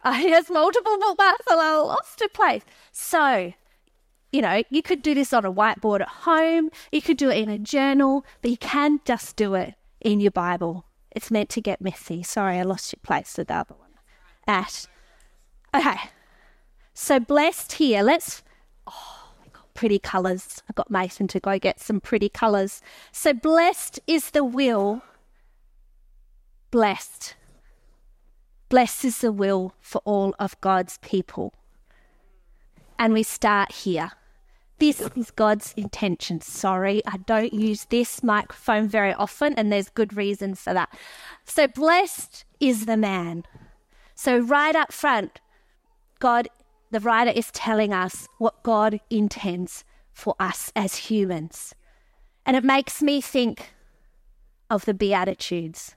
I 0.04 0.20
has 0.34 0.50
multiple 0.50 0.98
bookmarks 0.98 1.46
and 1.48 1.60
I 1.60 1.76
lost 1.76 2.20
a 2.20 2.28
place. 2.28 2.62
So, 2.90 3.52
you 4.32 4.42
know, 4.42 4.62
you 4.70 4.82
could 4.82 5.02
do 5.02 5.14
this 5.14 5.32
on 5.32 5.44
a 5.44 5.52
whiteboard 5.52 6.00
at 6.00 6.08
home, 6.08 6.70
you 6.90 7.02
could 7.02 7.16
do 7.16 7.30
it 7.30 7.38
in 7.38 7.48
a 7.48 7.58
journal, 7.58 8.24
but 8.40 8.50
you 8.50 8.56
can 8.56 9.00
just 9.04 9.36
do 9.36 9.54
it 9.54 9.74
in 10.00 10.20
your 10.20 10.30
Bible. 10.30 10.86
It's 11.10 11.30
meant 11.30 11.50
to 11.50 11.60
get 11.60 11.80
messy. 11.80 12.22
Sorry, 12.22 12.58
I 12.58 12.62
lost 12.62 12.92
your 12.92 13.00
place 13.02 13.36
with 13.36 13.48
the 13.48 13.54
other 13.54 13.74
one. 13.74 13.90
Ash. 14.46 14.86
Okay. 15.74 15.98
So 16.94 17.20
blessed 17.20 17.72
here. 17.72 18.02
Let's 18.02 18.42
oh, 18.86 19.21
pretty 19.82 19.98
colours. 19.98 20.62
I 20.70 20.72
got 20.74 20.92
Mason 20.92 21.26
to 21.26 21.40
go 21.40 21.58
get 21.58 21.80
some 21.80 22.00
pretty 22.00 22.28
colours. 22.28 22.80
So 23.10 23.32
blessed 23.32 23.98
is 24.06 24.30
the 24.30 24.44
will 24.44 25.02
blessed. 26.70 27.34
Blessed 28.68 29.04
is 29.06 29.18
the 29.18 29.32
will 29.32 29.74
for 29.80 30.00
all 30.04 30.36
of 30.38 30.60
God's 30.60 30.98
people. 30.98 31.52
And 32.96 33.12
we 33.12 33.24
start 33.24 33.72
here. 33.72 34.12
This 34.78 35.00
is 35.16 35.32
God's 35.32 35.74
intention. 35.76 36.40
Sorry, 36.40 37.02
I 37.04 37.16
don't 37.16 37.52
use 37.52 37.86
this 37.86 38.22
microphone 38.22 38.86
very 38.86 39.12
often, 39.14 39.52
and 39.54 39.72
there's 39.72 39.88
good 39.88 40.16
reason 40.16 40.54
for 40.54 40.72
that. 40.72 40.96
So, 41.44 41.66
blessed 41.66 42.44
is 42.60 42.86
the 42.86 42.96
man. 42.96 43.42
So, 44.14 44.38
right 44.38 44.76
up 44.76 44.92
front, 44.92 45.40
God, 46.20 46.48
the 46.92 47.00
writer 47.00 47.30
is 47.30 47.50
telling 47.50 47.92
us 47.92 48.28
what 48.38 48.62
God 48.62 49.00
intends 49.08 49.82
for 50.12 50.36
us 50.38 50.70
as 50.76 50.94
humans. 50.96 51.74
And 52.44 52.54
it 52.54 52.62
makes 52.62 53.02
me 53.02 53.22
think 53.22 53.72
of 54.68 54.84
the 54.84 54.92
Beatitudes. 54.92 55.94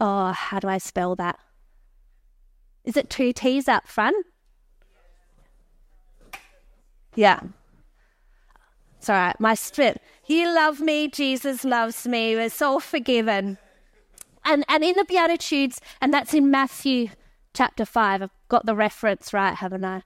Oh, 0.00 0.32
how 0.32 0.58
do 0.58 0.66
I 0.68 0.78
spell 0.78 1.14
that? 1.14 1.38
Is 2.84 2.96
it 2.96 3.08
two 3.08 3.32
T's 3.32 3.68
up 3.68 3.86
front? 3.86 4.26
Yeah. 7.14 7.40
It's 8.98 9.08
all 9.08 9.16
right. 9.16 9.38
My 9.38 9.54
spirit. 9.54 10.02
You 10.26 10.52
love 10.52 10.80
me. 10.80 11.08
Jesus 11.08 11.64
loves 11.64 12.06
me. 12.06 12.34
We're 12.34 12.50
so 12.50 12.80
forgiven. 12.80 13.58
And, 14.44 14.64
and 14.68 14.82
in 14.82 14.94
the 14.96 15.04
Beatitudes, 15.04 15.80
and 16.00 16.12
that's 16.12 16.34
in 16.34 16.50
Matthew 16.50 17.08
chapter 17.54 17.84
5. 17.84 18.28
Got 18.48 18.66
the 18.66 18.76
reference 18.76 19.32
right, 19.32 19.54
haven't 19.54 19.84
I? 19.84 20.02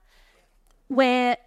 Where 0.87 1.37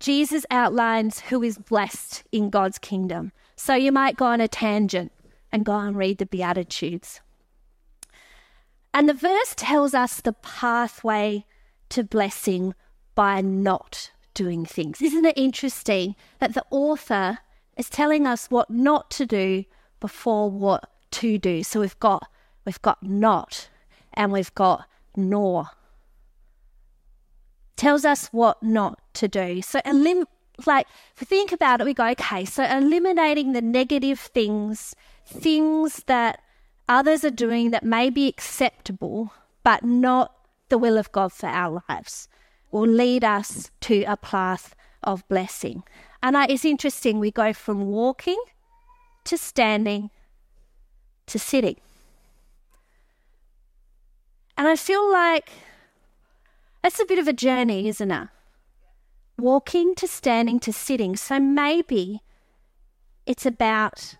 Jesus 0.00 0.46
outlines 0.50 1.20
who 1.20 1.42
is 1.42 1.58
blessed 1.58 2.22
in 2.30 2.50
God's 2.50 2.78
kingdom. 2.78 3.32
So 3.56 3.74
you 3.74 3.90
might 3.90 4.16
go 4.16 4.26
on 4.26 4.40
a 4.40 4.48
tangent 4.48 5.12
and 5.50 5.64
go 5.64 5.76
and 5.76 5.96
read 5.96 6.18
the 6.18 6.26
Beatitudes. 6.26 7.20
And 8.94 9.08
the 9.08 9.14
verse 9.14 9.54
tells 9.56 9.94
us 9.94 10.20
the 10.20 10.32
pathway 10.32 11.44
to 11.90 12.04
blessing 12.04 12.74
by 13.14 13.40
not 13.40 14.10
doing 14.34 14.64
things. 14.64 15.02
Isn't 15.02 15.24
it 15.24 15.36
interesting 15.36 16.14
that 16.38 16.54
the 16.54 16.64
author 16.70 17.38
is 17.76 17.90
telling 17.90 18.26
us 18.26 18.46
what 18.50 18.70
not 18.70 19.10
to 19.12 19.26
do 19.26 19.64
before 19.98 20.50
what 20.50 20.90
to 21.12 21.38
do? 21.38 21.64
So 21.64 21.80
we've 21.80 21.98
got 21.98 22.30
we've 22.64 22.80
got 22.82 23.02
not 23.02 23.68
and 24.14 24.30
we've 24.30 24.54
got 24.54 24.86
nor. 25.16 25.70
Tells 27.78 28.04
us 28.04 28.26
what 28.32 28.62
not 28.62 29.00
to 29.14 29.28
do. 29.28 29.62
So 29.62 29.80
elim- 29.86 30.26
like 30.66 30.86
if 31.14 31.20
we 31.20 31.24
think 31.26 31.52
about 31.52 31.80
it, 31.80 31.84
we 31.84 31.94
go, 31.94 32.08
okay, 32.08 32.44
so 32.44 32.64
eliminating 32.64 33.52
the 33.52 33.62
negative 33.62 34.18
things, 34.18 34.96
things 35.24 36.02
that 36.06 36.42
others 36.88 37.24
are 37.24 37.30
doing 37.30 37.70
that 37.70 37.84
may 37.84 38.10
be 38.10 38.26
acceptable, 38.26 39.32
but 39.62 39.84
not 39.84 40.34
the 40.68 40.76
will 40.76 40.98
of 40.98 41.12
God 41.12 41.32
for 41.32 41.46
our 41.46 41.82
lives, 41.88 42.28
will 42.72 42.88
lead 42.88 43.22
us 43.22 43.70
to 43.82 44.02
a 44.02 44.16
path 44.16 44.74
of 45.02 45.26
blessing. 45.28 45.84
And 46.20 46.36
it's 46.50 46.64
interesting, 46.64 47.20
we 47.20 47.30
go 47.30 47.52
from 47.52 47.86
walking 47.86 48.42
to 49.24 49.38
standing 49.38 50.10
to 51.26 51.38
sitting. 51.38 51.76
And 54.56 54.66
I 54.66 54.74
feel 54.74 55.08
like 55.12 55.50
that's 56.82 57.00
a 57.00 57.06
bit 57.06 57.18
of 57.18 57.28
a 57.28 57.32
journey, 57.32 57.88
isn't 57.88 58.10
it? 58.10 58.28
Walking 59.38 59.94
to 59.96 60.06
standing 60.06 60.58
to 60.60 60.72
sitting. 60.72 61.16
So 61.16 61.38
maybe 61.38 62.22
it's 63.26 63.46
about 63.46 64.16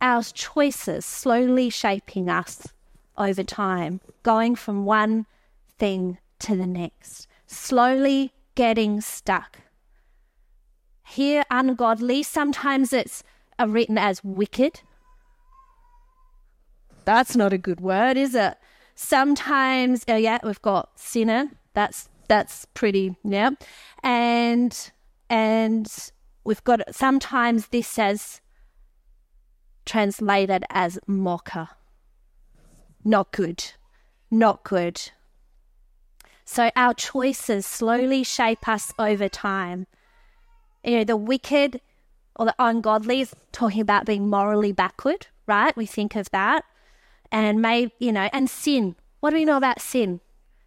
our 0.00 0.22
choices 0.22 1.04
slowly 1.04 1.70
shaping 1.70 2.28
us 2.28 2.68
over 3.16 3.42
time, 3.42 4.00
going 4.22 4.54
from 4.54 4.84
one 4.84 5.26
thing 5.78 6.18
to 6.40 6.56
the 6.56 6.66
next, 6.66 7.26
slowly 7.46 8.32
getting 8.54 9.00
stuck. 9.00 9.58
Here, 11.04 11.44
ungodly, 11.50 12.22
sometimes 12.22 12.92
it's 12.92 13.22
written 13.64 13.96
as 13.96 14.22
wicked. 14.24 14.80
That's 17.04 17.36
not 17.36 17.52
a 17.52 17.58
good 17.58 17.80
word, 17.80 18.16
is 18.16 18.34
it? 18.34 18.58
Sometimes, 18.96 20.04
oh 20.08 20.16
yeah, 20.16 20.38
we've 20.42 20.62
got 20.62 20.98
sinner. 20.98 21.50
That's 21.74 22.08
that's 22.28 22.64
pretty, 22.72 23.14
yeah. 23.22 23.50
And 24.02 24.90
and 25.28 25.86
we've 26.44 26.64
got 26.64 26.80
sometimes 26.94 27.68
this 27.68 27.86
says 27.86 28.40
translated 29.84 30.64
as 30.70 30.98
mocker. 31.06 31.68
Not 33.04 33.32
good. 33.32 33.72
Not 34.30 34.64
good. 34.64 35.10
So 36.46 36.70
our 36.74 36.94
choices 36.94 37.66
slowly 37.66 38.24
shape 38.24 38.66
us 38.66 38.92
over 38.98 39.28
time. 39.28 39.86
You 40.82 40.98
know, 40.98 41.04
the 41.04 41.16
wicked 41.16 41.82
or 42.34 42.46
the 42.46 42.54
ungodly 42.58 43.20
is 43.20 43.34
talking 43.52 43.82
about 43.82 44.06
being 44.06 44.30
morally 44.30 44.72
backward, 44.72 45.26
right? 45.46 45.76
We 45.76 45.84
think 45.84 46.16
of 46.16 46.30
that 46.30 46.64
and 47.30 47.60
may 47.60 47.92
you 47.98 48.12
know 48.12 48.28
and 48.32 48.48
sin. 48.48 48.96
What 49.20 49.30
do 49.30 49.36
we 49.36 49.44
know 49.44 49.56
about 49.56 49.80
sin? 49.80 50.20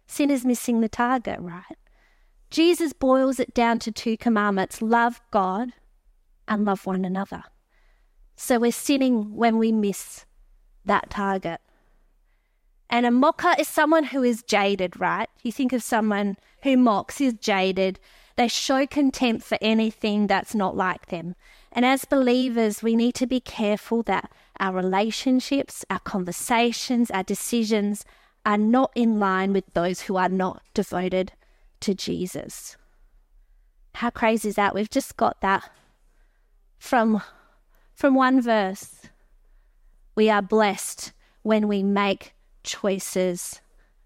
Sin 0.06 0.30
is 0.30 0.44
missing 0.44 0.80
the 0.80 0.88
target 0.88 1.38
right? 1.40 1.76
Jesus 2.50 2.92
boils 2.92 3.38
it 3.38 3.54
down 3.54 3.78
to 3.80 3.92
two 3.92 4.16
commandments 4.16 4.82
love 4.82 5.20
god 5.30 5.72
and 6.48 6.64
love 6.64 6.84
one 6.84 7.04
another. 7.04 7.44
So 8.36 8.58
we're 8.58 8.72
sinning 8.72 9.36
when 9.36 9.58
we 9.58 9.70
miss 9.70 10.24
that 10.84 11.10
target. 11.10 11.60
And 12.88 13.06
a 13.06 13.10
mocker 13.10 13.54
is 13.58 13.68
someone 13.68 14.04
who 14.04 14.24
is 14.24 14.42
jaded 14.42 14.98
right? 14.98 15.28
You 15.42 15.52
think 15.52 15.72
of 15.72 15.82
someone 15.82 16.36
who 16.64 16.76
mocks 16.76 17.20
is 17.20 17.34
jaded. 17.34 18.00
They 18.36 18.48
show 18.48 18.86
contempt 18.86 19.44
for 19.44 19.58
anything 19.60 20.26
that's 20.26 20.54
not 20.54 20.76
like 20.76 21.06
them. 21.06 21.36
And 21.70 21.84
as 21.84 22.04
believers 22.04 22.82
we 22.82 22.96
need 22.96 23.14
to 23.16 23.26
be 23.26 23.38
careful 23.38 24.02
that 24.04 24.32
our 24.60 24.74
relationships, 24.74 25.84
our 25.90 25.98
conversations, 26.00 27.10
our 27.10 27.22
decisions 27.22 28.04
are 28.44 28.58
not 28.58 28.92
in 28.94 29.18
line 29.18 29.52
with 29.52 29.64
those 29.72 30.02
who 30.02 30.16
are 30.16 30.28
not 30.28 30.62
devoted 30.74 31.32
to 31.80 31.94
Jesus. 31.94 32.76
How 33.94 34.10
crazy 34.10 34.50
is 34.50 34.54
that? 34.54 34.74
We've 34.74 34.90
just 34.90 35.16
got 35.16 35.40
that 35.40 35.68
from, 36.78 37.22
from 37.94 38.14
one 38.14 38.40
verse. 38.40 39.08
We 40.14 40.30
are 40.30 40.42
blessed 40.42 41.12
when 41.42 41.66
we 41.66 41.82
make 41.82 42.34
choices 42.62 43.60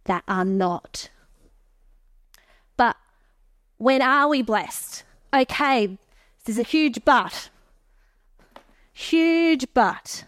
that 0.05 0.23
are 0.29 0.45
not. 0.45 1.11
But 2.77 2.97
when 3.79 4.01
are 4.03 4.29
we 4.29 4.43
blessed? 4.43 5.03
Okay, 5.35 5.99
there's 6.45 6.59
a 6.59 6.63
huge 6.63 7.05
but. 7.05 7.51
Huge 8.93 9.67
but 9.75 10.25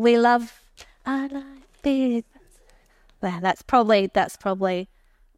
we 0.00 0.18
love 0.18 0.62
I 1.04 1.26
like 1.26 1.82
this. 1.82 2.24
Well, 3.20 3.38
that's 3.42 3.60
probably 3.60 4.10
that's 4.12 4.36
probably 4.36 4.88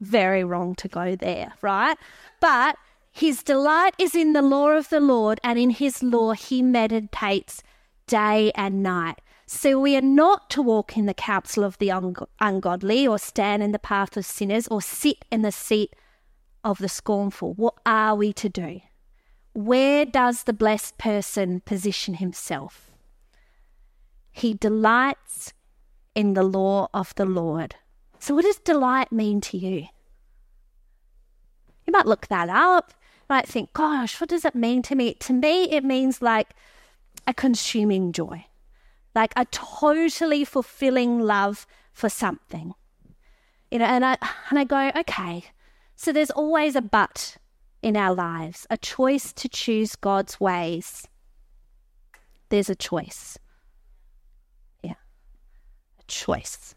very 0.01 0.45
wrong 0.45 0.77
to 0.77 0.87
go 0.87 1.17
there, 1.17 1.53
right? 1.63 1.99
But 2.41 2.77
his 3.11 3.43
delight 3.43 3.95
is 3.99 4.15
in 4.15 4.35
the 4.35 4.43
law 4.43 4.71
of 4.71 4.89
the 4.89 5.01
Lord, 5.01 5.41
and 5.43 5.59
in 5.59 5.71
his 5.71 6.01
law 6.01 6.33
he 6.33 6.63
meditates 6.63 7.65
day 8.07 8.53
and 8.55 8.85
night. 8.85 9.21
So 9.47 9.81
we 9.81 9.97
are 9.97 10.01
not 10.01 10.49
to 10.51 10.63
walk 10.63 10.97
in 10.97 11.07
the 11.07 11.15
counsel 11.15 11.65
of 11.65 11.79
the 11.79 11.91
ungodly, 12.41 13.07
or 13.07 13.19
stand 13.19 13.65
in 13.65 13.73
the 13.73 13.81
path 13.81 14.17
of 14.17 14.25
sinners, 14.25 14.69
or 14.69 14.81
sit 14.81 15.25
in 15.33 15.43
the 15.43 15.51
seat 15.51 15.97
of 16.63 16.79
the 16.79 16.89
scornful. 16.89 17.55
What 17.55 17.75
are 17.85 18.15
we 18.15 18.33
to 18.35 18.49
do? 18.49 18.81
Where 19.55 20.07
does 20.07 20.45
the 20.45 20.53
blessed 20.53 20.99
person 20.99 21.61
position 21.61 22.15
himself? 22.15 22.92
He 24.33 24.55
delights 24.55 25.53
in 26.15 26.35
the 26.35 26.43
law 26.43 26.89
of 26.93 27.15
the 27.15 27.27
Lord. 27.27 27.77
So, 28.19 28.35
what 28.35 28.45
does 28.45 28.59
delight 28.59 29.13
mean 29.13 29.41
to 29.43 29.59
you? 29.59 29.87
You 31.87 31.93
might 31.93 32.07
look 32.07 32.29
that 32.29 32.49
up. 32.49 32.95
Might 33.29 33.47
think, 33.47 33.73
gosh, 33.73 34.21
what 34.21 34.31
does 34.31 34.45
it 34.45 34.55
mean 34.55 34.83
to 34.83 34.95
me? 34.95 35.15
To 35.15 35.33
me, 35.33 35.65
it 35.71 35.85
means 35.85 36.21
like 36.21 36.55
a 37.27 37.33
consuming 37.33 38.13
joy, 38.13 38.47
like 39.15 39.33
a 39.37 39.45
totally 39.47 40.45
fulfilling 40.45 41.21
love 41.21 41.67
for 41.93 42.09
something. 42.09 42.75
You 43.71 43.79
know, 43.79 43.87
and 43.87 44.05
I 44.05 44.19
and 44.51 44.59
I 44.59 44.65
go, 44.65 44.91
okay, 44.97 45.45
so 45.97 46.13
there's 46.13 46.31
always 46.31 46.75
a 46.77 46.83
but 46.83 47.37
in 47.83 47.97
our 47.97 48.15
lives, 48.15 48.67
a 48.71 48.77
choice 48.77 49.33
to 49.33 49.49
choose 49.49 49.97
God's 49.97 50.39
ways. 50.39 51.07
There's 52.49 52.71
a 52.71 52.75
choice 52.75 53.39
choice. 56.13 56.75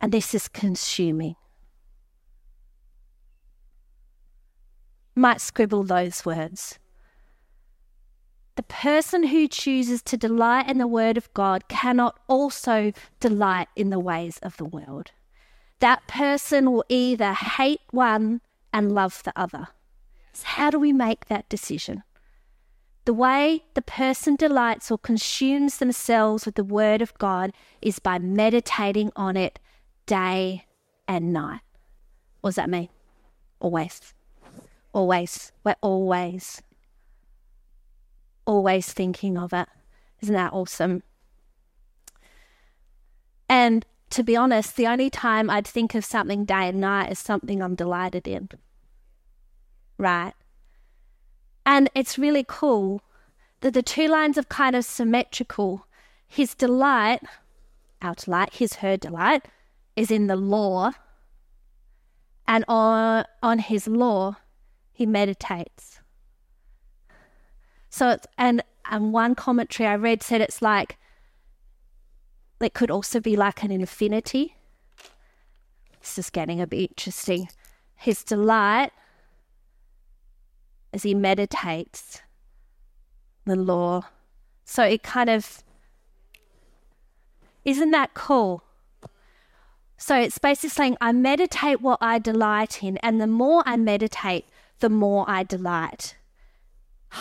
And 0.00 0.12
this 0.12 0.34
is 0.34 0.48
consuming. 0.48 1.36
Might 5.14 5.40
scribble 5.40 5.82
those 5.82 6.24
words. 6.24 6.78
The 8.56 8.62
person 8.62 9.24
who 9.24 9.48
chooses 9.48 10.00
to 10.02 10.16
delight 10.16 10.70
in 10.70 10.78
the 10.78 10.86
Word 10.86 11.18
of 11.18 11.32
God 11.34 11.68
cannot 11.68 12.18
also 12.26 12.92
delight 13.20 13.68
in 13.76 13.90
the 13.90 13.98
ways 13.98 14.38
of 14.42 14.56
the 14.56 14.64
world. 14.64 15.10
That 15.80 16.06
person 16.06 16.72
will 16.72 16.84
either 16.88 17.34
hate 17.34 17.82
one 17.90 18.40
and 18.72 18.92
love 18.92 19.22
the 19.24 19.32
other. 19.36 19.68
So, 20.32 20.44
how 20.46 20.70
do 20.70 20.78
we 20.78 20.92
make 20.92 21.26
that 21.26 21.48
decision? 21.48 22.02
The 23.06 23.14
way 23.14 23.62
the 23.74 23.82
person 23.82 24.34
delights 24.34 24.90
or 24.90 24.98
consumes 24.98 25.78
themselves 25.78 26.44
with 26.44 26.56
the 26.56 26.64
Word 26.64 27.00
of 27.00 27.16
God 27.18 27.52
is 27.80 28.00
by 28.00 28.18
meditating 28.18 29.12
on 29.14 29.36
it 29.36 29.60
day 30.06 30.66
and 31.06 31.32
night. 31.32 31.60
What 32.40 32.50
does 32.50 32.56
that 32.56 32.68
mean? 32.68 32.88
Always. 33.60 34.12
Always. 34.92 35.52
We're 35.62 35.76
always, 35.82 36.60
always 38.44 38.92
thinking 38.92 39.38
of 39.38 39.52
it. 39.52 39.68
Isn't 40.20 40.34
that 40.34 40.52
awesome? 40.52 41.04
And 43.48 43.86
to 44.10 44.24
be 44.24 44.34
honest, 44.34 44.74
the 44.74 44.88
only 44.88 45.10
time 45.10 45.48
I'd 45.48 45.66
think 45.66 45.94
of 45.94 46.04
something 46.04 46.44
day 46.44 46.70
and 46.70 46.80
night 46.80 47.12
is 47.12 47.20
something 47.20 47.62
I'm 47.62 47.76
delighted 47.76 48.26
in. 48.26 48.48
Right? 49.96 50.34
And 51.66 51.90
it's 51.96 52.16
really 52.16 52.44
cool 52.46 53.02
that 53.60 53.74
the 53.74 53.82
two 53.82 54.06
lines 54.06 54.38
are 54.38 54.44
kind 54.44 54.76
of 54.76 54.84
symmetrical. 54.84 55.86
His 56.28 56.54
delight, 56.54 57.20
our 58.00 58.14
delight, 58.14 58.54
his, 58.54 58.74
her 58.74 58.96
delight, 58.96 59.46
is 59.96 60.12
in 60.12 60.28
the 60.28 60.36
law. 60.36 60.92
And 62.46 62.64
on, 62.68 63.24
on 63.42 63.58
his 63.58 63.88
law, 63.88 64.36
he 64.92 65.06
meditates. 65.06 65.98
So 67.90 68.10
it's, 68.10 68.26
and, 68.38 68.62
and 68.88 69.12
one 69.12 69.34
commentary 69.34 69.88
I 69.88 69.96
read 69.96 70.22
said 70.22 70.40
it's 70.40 70.62
like, 70.62 70.96
it 72.60 72.74
could 72.74 72.92
also 72.92 73.18
be 73.18 73.36
like 73.36 73.64
an 73.64 73.72
infinity. 73.72 74.54
This 76.00 76.16
is 76.18 76.30
getting 76.30 76.60
a 76.60 76.66
bit 76.66 76.90
interesting. 76.90 77.48
His 77.96 78.22
delight 78.22 78.92
as 80.96 81.04
he 81.04 81.14
meditates 81.14 82.20
the 83.44 83.54
law. 83.54 84.02
So 84.64 84.82
it 84.82 85.02
kind 85.04 85.30
of 85.30 85.62
isn't 87.64 87.90
that 87.90 88.14
cool? 88.14 88.62
So 89.96 90.16
it's 90.16 90.38
basically 90.38 90.70
saying, 90.70 90.96
I 91.00 91.12
meditate 91.12 91.80
what 91.80 91.98
I 92.00 92.18
delight 92.18 92.82
in, 92.82 92.96
and 92.98 93.20
the 93.20 93.26
more 93.26 93.62
I 93.66 93.76
meditate, 93.76 94.46
the 94.78 94.88
more 94.88 95.24
I 95.28 95.42
delight. 95.42 96.16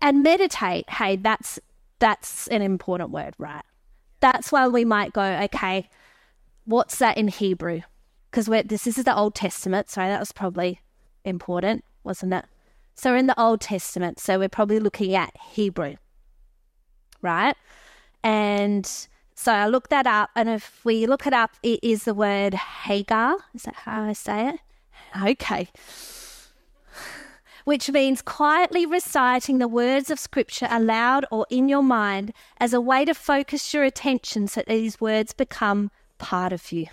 and 0.00 0.22
meditate, 0.22 0.88
hey, 0.88 1.16
that's 1.16 1.58
that's 1.98 2.46
an 2.46 2.62
important 2.62 3.10
word, 3.10 3.34
right? 3.38 3.64
That's 4.20 4.52
why 4.52 4.68
we 4.68 4.84
might 4.84 5.12
go, 5.12 5.22
okay, 5.22 5.88
what's 6.64 6.98
that 6.98 7.18
in 7.18 7.28
Hebrew? 7.28 7.80
Because 8.30 8.46
this, 8.46 8.64
this 8.84 8.98
is 8.98 9.04
the 9.04 9.16
Old 9.16 9.34
Testament, 9.34 9.90
so 9.90 10.00
that 10.00 10.20
was 10.20 10.32
probably 10.32 10.80
important, 11.24 11.84
wasn't 12.04 12.34
it? 12.34 12.44
So 12.94 13.14
in 13.14 13.26
the 13.26 13.40
Old 13.40 13.60
Testament. 13.60 14.18
So 14.18 14.38
we're 14.38 14.48
probably 14.48 14.78
looking 14.78 15.14
at 15.14 15.34
Hebrew, 15.52 15.96
right? 17.22 17.56
And 18.22 18.90
so 19.34 19.52
I 19.52 19.68
looked 19.68 19.88
that 19.88 20.06
up. 20.06 20.28
And 20.36 20.50
if 20.50 20.84
we 20.84 21.06
look 21.06 21.26
it 21.26 21.32
up, 21.32 21.52
it 21.62 21.80
is 21.82 22.04
the 22.04 22.12
word 22.12 22.52
hagah. 22.52 23.36
Is 23.54 23.62
that 23.62 23.74
how 23.74 24.02
I 24.02 24.12
say 24.12 24.48
it? 24.50 24.60
Okay. 25.22 25.68
Which 27.64 27.90
means 27.90 28.22
quietly 28.22 28.86
reciting 28.86 29.58
the 29.58 29.66
words 29.66 30.10
of 30.10 30.20
Scripture 30.20 30.68
aloud 30.70 31.26
or 31.32 31.46
in 31.50 31.68
your 31.68 31.82
mind 31.82 32.32
as 32.58 32.72
a 32.72 32.80
way 32.80 33.04
to 33.04 33.14
focus 33.14 33.74
your 33.74 33.82
attention 33.82 34.46
so 34.46 34.60
that 34.60 34.68
these 34.68 35.00
words 35.00 35.32
become 35.32 35.90
part 36.18 36.52
of 36.52 36.70
you. 36.70 36.86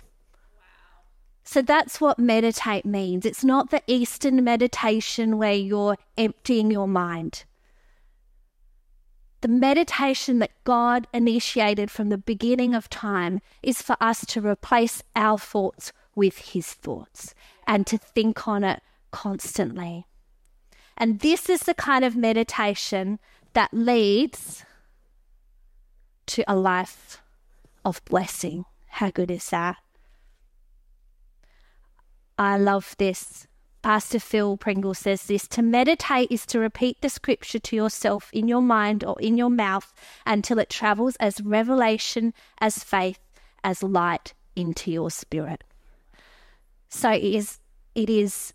So 1.50 1.62
that's 1.62 1.98
what 1.98 2.18
meditate 2.18 2.84
means. 2.84 3.24
It's 3.24 3.42
not 3.42 3.70
the 3.70 3.82
Eastern 3.86 4.44
meditation 4.44 5.38
where 5.38 5.54
you're 5.54 5.96
emptying 6.18 6.70
your 6.70 6.86
mind. 6.86 7.46
The 9.40 9.48
meditation 9.48 10.40
that 10.40 10.50
God 10.64 11.06
initiated 11.14 11.90
from 11.90 12.10
the 12.10 12.18
beginning 12.18 12.74
of 12.74 12.90
time 12.90 13.40
is 13.62 13.80
for 13.80 13.96
us 13.98 14.26
to 14.26 14.46
replace 14.46 15.02
our 15.16 15.38
thoughts 15.38 15.90
with 16.14 16.36
His 16.52 16.74
thoughts 16.74 17.34
and 17.66 17.86
to 17.86 17.96
think 17.96 18.46
on 18.46 18.62
it 18.62 18.82
constantly. 19.10 20.04
And 20.98 21.20
this 21.20 21.48
is 21.48 21.60
the 21.60 21.72
kind 21.72 22.04
of 22.04 22.14
meditation 22.14 23.20
that 23.54 23.72
leads 23.72 24.66
to 26.26 26.44
a 26.46 26.54
life 26.54 27.22
of 27.86 28.04
blessing. 28.04 28.66
How 28.88 29.10
good 29.10 29.30
is 29.30 29.48
that? 29.48 29.78
I 32.38 32.56
love 32.56 32.94
this. 32.98 33.48
Pastor 33.82 34.20
Phil 34.20 34.56
Pringle 34.56 34.94
says 34.94 35.24
this 35.24 35.46
to 35.48 35.62
meditate 35.62 36.30
is 36.30 36.46
to 36.46 36.58
repeat 36.58 37.00
the 37.00 37.08
scripture 37.08 37.58
to 37.58 37.76
yourself 37.76 38.30
in 38.32 38.48
your 38.48 38.62
mind 38.62 39.04
or 39.04 39.20
in 39.20 39.36
your 39.36 39.50
mouth 39.50 39.92
until 40.26 40.58
it 40.58 40.68
travels 40.68 41.16
as 41.16 41.40
revelation, 41.40 42.34
as 42.60 42.82
faith, 42.82 43.20
as 43.64 43.82
light 43.82 44.34
into 44.56 44.90
your 44.90 45.10
spirit. 45.10 45.64
So 46.88 47.10
it 47.10 47.22
is, 47.22 47.58
it 47.94 48.10
is, 48.10 48.52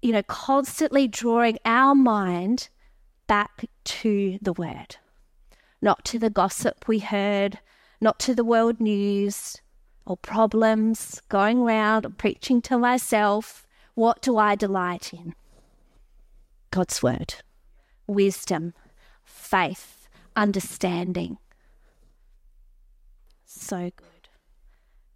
you 0.00 0.12
know, 0.12 0.22
constantly 0.22 1.08
drawing 1.08 1.58
our 1.64 1.94
mind 1.94 2.68
back 3.26 3.64
to 3.84 4.38
the 4.42 4.52
word, 4.52 4.96
not 5.80 6.04
to 6.06 6.18
the 6.18 6.30
gossip 6.30 6.86
we 6.86 6.98
heard, 6.98 7.58
not 8.00 8.18
to 8.20 8.34
the 8.34 8.44
world 8.44 8.80
news, 8.80 9.61
or 10.04 10.16
problems, 10.16 11.20
going 11.28 11.60
around 11.60 12.06
or 12.06 12.10
preaching 12.10 12.60
to 12.62 12.78
myself. 12.78 13.66
What 13.94 14.22
do 14.22 14.36
I 14.38 14.54
delight 14.54 15.12
in? 15.12 15.34
God's 16.70 17.02
word, 17.02 17.34
wisdom, 18.06 18.74
faith, 19.24 20.08
understanding. 20.34 21.38
So 23.44 23.90
good. 23.96 24.28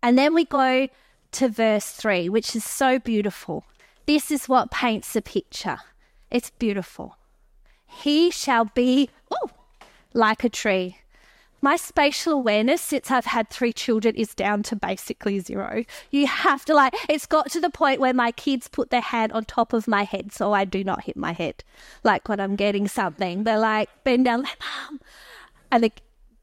And 0.03 0.19
then 0.19 0.35
we 0.35 0.45
go 0.45 0.89
to 1.33 1.49
verse 1.49 1.91
3, 1.91 2.29
which 2.29 2.55
is 2.55 2.65
so 2.65 2.99
beautiful. 2.99 3.65
This 4.07 4.31
is 4.31 4.49
what 4.49 4.71
paints 4.71 5.13
the 5.13 5.23
picture. 5.23 5.79
It's 6.31 6.51
beautiful. 6.51 7.17
He 7.87 8.31
shall 8.31 8.67
be 8.67 9.11
oh, 9.31 9.51
like 10.13 10.45
a 10.45 10.49
tree 10.49 10.99
my 11.63 11.77
spatial 11.77 12.35
awareness 12.35 12.83
since 12.83 13.11
I've 13.11 13.27
had 13.27 13.49
three 13.51 13.73
children 13.73 14.15
is 14.15 14.35
down 14.35 14.63
to 14.65 14.77
basically 14.77 15.41
zero. 15.41 15.85
You 16.11 16.27
have 16.27 16.65
to 16.67 16.75
like, 16.75 16.95
it's 17.09 17.27
got 17.27 17.51
to 17.53 17.61
the 17.61 17.71
point 17.71 18.01
where 18.01 18.15
my 18.15 18.33
kids 18.33 18.69
put 18.69 18.91
their 18.91 19.01
hand 19.01 19.33
on 19.33 19.45
top 19.45 19.73
of 19.73 19.89
my 19.89 20.05
head 20.05 20.33
so 20.33 20.53
I 20.53 20.65
do 20.65 20.85
not 20.85 21.05
hit 21.05 21.17
my 21.17 21.33
head. 21.33 21.65
Like 22.05 22.29
when 22.29 22.41
I'm 22.41 22.57
getting 22.57 22.89
something, 22.89 23.45
they're 23.45 23.59
like, 23.59 23.89
bend 24.05 24.27
down, 24.27 24.43
like, 24.43 24.59
mom. 24.61 25.01
And 25.73 25.85
the, 25.85 25.93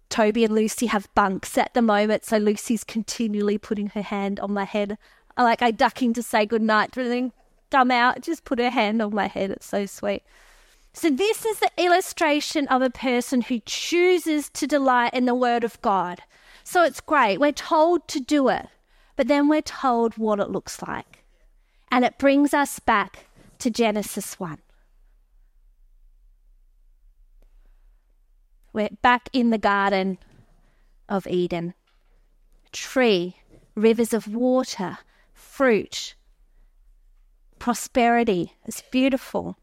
Toby 0.10 0.44
and 0.44 0.54
Lucy 0.54 0.86
have 0.86 1.10
bunks 1.16 1.58
at 1.58 1.74
the 1.74 1.82
moment, 1.82 2.24
so 2.24 2.38
Lucy's 2.38 2.84
continually 2.84 3.58
putting 3.58 3.88
her 3.88 4.04
hand 4.04 4.40
on 4.40 4.54
my 4.54 4.64
head. 4.64 4.98
Like 5.36 5.64
I 5.64 5.72
ducking 5.72 6.14
to 6.14 6.22
say 6.22 6.46
goodnight, 6.46 6.92
but 6.94 7.06
then 7.06 7.32
come 7.72 7.90
out, 7.90 8.22
just 8.22 8.46
put 8.46 8.60
her 8.60 8.70
hand 8.70 9.02
on 9.02 9.16
my 9.16 9.26
head. 9.26 9.50
It's 9.50 9.66
so 9.66 9.88
sweet. 9.88 10.22
So, 10.94 11.10
this 11.10 11.44
is 11.44 11.60
the 11.60 11.72
illustration 11.78 12.68
of 12.68 12.84
a 12.84 12.90
person 12.92 13.42
who 13.42 13.60
chooses 13.66 14.50
to 14.52 14.68
delight 14.68 15.14
in 15.14 15.26
the 15.26 15.34
Word 15.34 15.64
of 15.64 15.82
God. 15.82 16.22
So, 16.64 16.84
it's 16.84 17.02
great. 17.02 17.40
We're 17.40 17.52
told 17.52 18.08
to 18.10 18.20
do 18.20 18.48
it, 18.50 18.68
but 19.16 19.28
then 19.28 19.50
we're 19.50 19.64
told 19.64 20.18
what 20.20 20.40
it 20.40 20.52
looks 20.52 20.84
like. 20.84 21.24
And 21.92 22.06
it 22.06 22.20
brings 22.20 22.54
us 22.54 22.78
back 22.80 23.26
to 23.60 23.72
Genesis 23.72 24.40
1. 24.40 24.60
We're 28.72 28.90
back 29.02 29.30
in 29.34 29.50
the 29.50 29.58
Garden 29.58 30.20
of 31.10 31.26
Eden. 31.26 31.74
Tree, 32.72 33.38
rivers 33.76 34.14
of 34.14 34.28
water, 34.28 35.00
fruit, 35.34 36.14
prosperity. 37.58 38.54
It's 38.66 38.82
beautiful. 38.92 39.58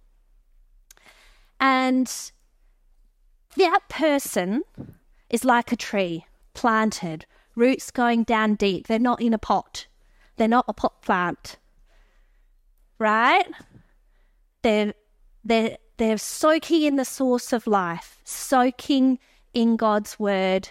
And 1.61 2.11
that 3.57 3.81
person 3.90 4.62
is 5.29 5.44
like 5.44 5.70
a 5.70 5.77
tree 5.77 6.25
planted, 6.55 7.27
roots 7.55 7.90
going 7.90 8.25
down 8.25 8.55
deep. 8.55 8.87
They're 8.87 8.99
not 8.99 9.20
in 9.20 9.35
a 9.35 9.38
pot, 9.38 9.87
they're 10.37 10.49
not 10.49 10.64
a 10.66 10.73
pot 10.73 11.03
plant, 11.03 11.59
right? 12.99 13.46
They're, 14.62 14.94
they're, 15.44 15.77
they're 15.99 16.18
soaking 16.18 16.83
in 16.83 16.96
the 16.96 17.05
source 17.05 17.53
of 17.53 17.66
life, 17.66 18.18
soaking 18.25 19.18
in 19.53 19.77
God's 19.77 20.18
word 20.18 20.70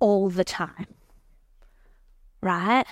all 0.00 0.28
the 0.28 0.44
time, 0.44 0.86
right? 2.40 2.86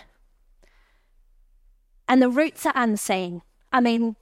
And 2.08 2.22
the 2.22 2.28
roots 2.28 2.66
are 2.66 2.72
unseen. 2.76 3.42
I 3.72 3.80
mean, 3.80 4.16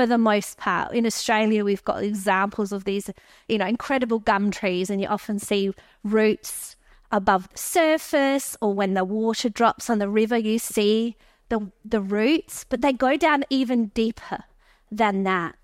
for 0.00 0.06
the 0.06 0.16
most 0.16 0.56
part. 0.56 0.94
In 0.94 1.04
Australia, 1.04 1.62
we've 1.62 1.84
got 1.84 2.02
examples 2.02 2.72
of 2.72 2.84
these, 2.84 3.10
you 3.50 3.58
know, 3.58 3.66
incredible 3.66 4.18
gum 4.18 4.50
trees, 4.50 4.88
and 4.88 4.98
you 4.98 5.06
often 5.06 5.38
see 5.38 5.72
roots 6.02 6.74
above 7.12 7.50
the 7.50 7.58
surface, 7.58 8.56
or 8.62 8.72
when 8.72 8.94
the 8.94 9.04
water 9.04 9.50
drops 9.50 9.90
on 9.90 9.98
the 9.98 10.08
river, 10.08 10.38
you 10.38 10.58
see 10.58 11.16
the 11.50 11.70
the 11.84 12.00
roots, 12.00 12.64
but 12.66 12.80
they 12.80 12.94
go 12.94 13.18
down 13.18 13.44
even 13.50 13.88
deeper 13.88 14.44
than 14.90 15.24
that. 15.24 15.54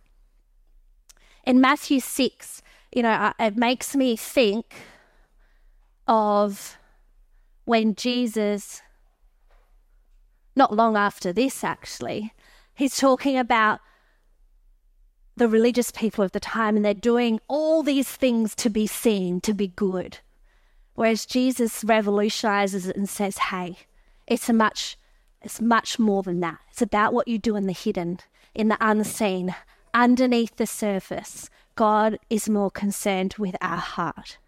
In 1.44 1.59
Matthew 1.59 2.01
six, 2.01 2.61
you 2.92 3.03
know, 3.03 3.33
it 3.38 3.57
makes 3.57 3.96
me 3.96 4.16
think 4.16 4.75
of 6.07 6.77
when 7.64 7.94
Jesus, 7.94 8.83
not 10.55 10.75
long 10.75 10.94
after 10.94 11.33
this 11.33 11.64
actually, 11.64 12.35
he's 12.75 12.99
talking 12.99 13.38
about 13.38 13.81
the 15.37 15.49
religious 15.49 15.90
people 15.90 16.25
of 16.25 16.33
the 16.33 16.40
time 16.40 16.77
and 16.77 16.85
they're 16.85 16.94
doing 16.94 17.40
all 17.49 17.83
these 17.83 18.09
things 18.09 18.55
to 18.57 18.70
be 18.70 18.87
seen, 18.87 19.40
to 19.42 19.53
be 19.53 19.68
good. 19.68 20.18
Whereas 20.94 21.27
Jesus 21.27 21.85
revolutionizes 21.85 22.87
it 22.87 22.96
and 22.96 23.09
says, 23.09 23.38
hey, 23.38 23.77
it's 24.27 24.49
a 24.49 24.53
much 24.53 24.96
it's 25.42 25.61
much 25.61 25.99
more 25.99 26.22
than 26.22 26.40
that. 26.40 26.59
It's 26.70 26.83
about 26.83 27.12
what 27.12 27.29
you 27.29 27.38
do 27.38 27.55
in 27.55 27.66
the 27.66 27.72
hidden, 27.72 28.18
in 28.55 28.68
the 28.68 28.79
unseen, 28.81 29.55
underneath 29.94 30.57
the 30.57 30.66
surface. 30.66 31.49
God 31.77 32.18
is 32.29 32.49
more 32.49 32.70
concerned 32.70 33.35
with 33.38 33.55
our 33.61 33.77
heart. 33.77 34.38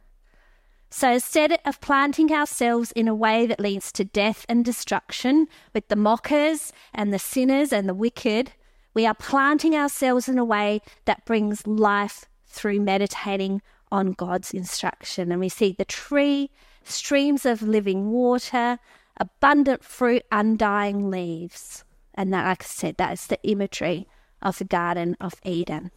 So 0.90 1.12
instead 1.12 1.60
of 1.64 1.80
planting 1.80 2.32
ourselves 2.32 2.90
in 2.92 3.06
a 3.06 3.14
way 3.14 3.46
that 3.46 3.60
leads 3.60 3.92
to 3.92 4.04
death 4.04 4.46
and 4.48 4.64
destruction 4.64 5.46
with 5.74 5.86
the 5.88 5.96
mockers 5.96 6.72
and 6.94 7.12
the 7.12 7.18
sinners 7.18 7.72
and 7.72 7.88
the 7.88 7.94
wicked, 7.94 8.52
we 8.98 9.06
are 9.06 9.14
planting 9.14 9.76
ourselves 9.76 10.28
in 10.28 10.38
a 10.38 10.44
way 10.44 10.80
that 11.04 11.24
brings 11.24 11.64
life 11.68 12.24
through 12.46 12.80
meditating 12.80 13.62
on 13.92 14.10
God's 14.10 14.52
instruction. 14.52 15.30
And 15.30 15.38
we 15.40 15.48
see 15.48 15.70
the 15.70 15.84
tree, 15.84 16.50
streams 16.82 17.46
of 17.46 17.62
living 17.62 18.10
water, 18.10 18.80
abundant 19.16 19.84
fruit, 19.84 20.24
undying 20.32 21.12
leaves. 21.12 21.84
And 22.14 22.32
that, 22.32 22.44
like 22.44 22.64
I 22.64 22.66
said, 22.66 22.96
that 22.96 23.12
is 23.12 23.28
the 23.28 23.38
imagery 23.44 24.08
of 24.42 24.58
the 24.58 24.64
Garden 24.64 25.16
of 25.20 25.34
Eden. 25.44 25.92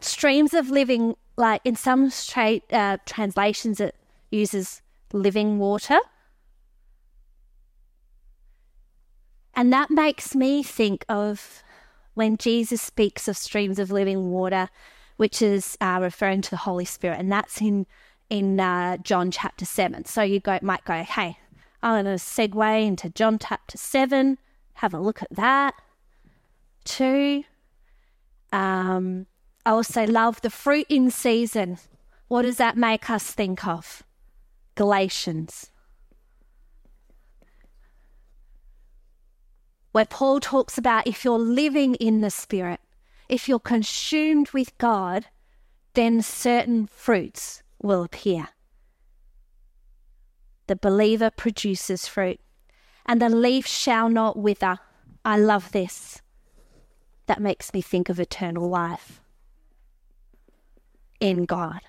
Streams 0.00 0.54
of 0.54 0.70
living, 0.70 1.14
like 1.36 1.60
in 1.64 1.76
some 1.76 2.10
straight, 2.10 2.64
uh, 2.72 2.96
translations, 3.06 3.78
it 3.78 3.94
uses 4.32 4.82
living 5.12 5.60
water. 5.60 6.00
And 9.56 9.72
that 9.72 9.90
makes 9.90 10.34
me 10.34 10.62
think 10.62 11.04
of 11.08 11.62
when 12.14 12.36
Jesus 12.36 12.82
speaks 12.82 13.28
of 13.28 13.36
streams 13.36 13.78
of 13.78 13.90
living 13.90 14.30
water, 14.30 14.68
which 15.16 15.42
is 15.42 15.76
uh, 15.80 15.98
referring 16.00 16.42
to 16.42 16.50
the 16.50 16.56
Holy 16.56 16.84
Spirit, 16.84 17.18
and 17.20 17.30
that's 17.30 17.60
in 17.60 17.86
in 18.30 18.58
uh, 18.58 18.96
John 18.98 19.30
chapter 19.30 19.64
seven. 19.64 20.04
So 20.04 20.22
you 20.22 20.40
go 20.40 20.58
might 20.62 20.84
go, 20.84 21.02
hey, 21.02 21.38
I'm 21.82 22.04
going 22.04 22.18
to 22.18 22.22
segue 22.22 22.86
into 22.86 23.10
John 23.10 23.38
chapter 23.38 23.76
seven. 23.76 24.38
Have 24.74 24.94
a 24.94 24.98
look 24.98 25.22
at 25.22 25.34
that. 25.36 25.74
Two, 26.84 27.44
um, 28.52 29.26
I 29.64 29.70
also 29.70 30.06
love 30.06 30.40
the 30.40 30.50
fruit 30.50 30.86
in 30.88 31.10
season. 31.10 31.78
What 32.28 32.42
does 32.42 32.56
that 32.56 32.76
make 32.76 33.08
us 33.10 33.30
think 33.30 33.66
of? 33.66 34.02
Galatians. 34.74 35.70
Where 39.94 40.04
Paul 40.04 40.40
talks 40.40 40.76
about 40.76 41.06
if 41.06 41.24
you're 41.24 41.38
living 41.38 41.94
in 41.94 42.20
the 42.20 42.28
Spirit, 42.28 42.80
if 43.28 43.48
you're 43.48 43.60
consumed 43.60 44.50
with 44.50 44.76
God, 44.76 45.26
then 45.92 46.20
certain 46.20 46.88
fruits 46.88 47.62
will 47.80 48.02
appear. 48.02 48.48
The 50.66 50.74
believer 50.74 51.30
produces 51.30 52.08
fruit, 52.08 52.40
and 53.06 53.22
the 53.22 53.28
leaf 53.28 53.68
shall 53.68 54.08
not 54.08 54.36
wither. 54.36 54.80
I 55.24 55.38
love 55.38 55.70
this. 55.70 56.20
That 57.26 57.40
makes 57.40 57.72
me 57.72 57.80
think 57.80 58.08
of 58.08 58.18
eternal 58.18 58.68
life 58.68 59.20
in 61.20 61.44
God. 61.44 61.82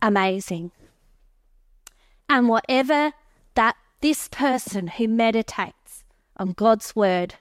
Amazing. 0.00 0.70
And 2.30 2.48
whatever 2.48 3.12
that 3.56 3.76
this 4.00 4.28
person 4.28 4.88
who 4.88 5.08
meditates 5.08 6.04
on 6.36 6.52
God's 6.52 6.96
word, 6.96 7.34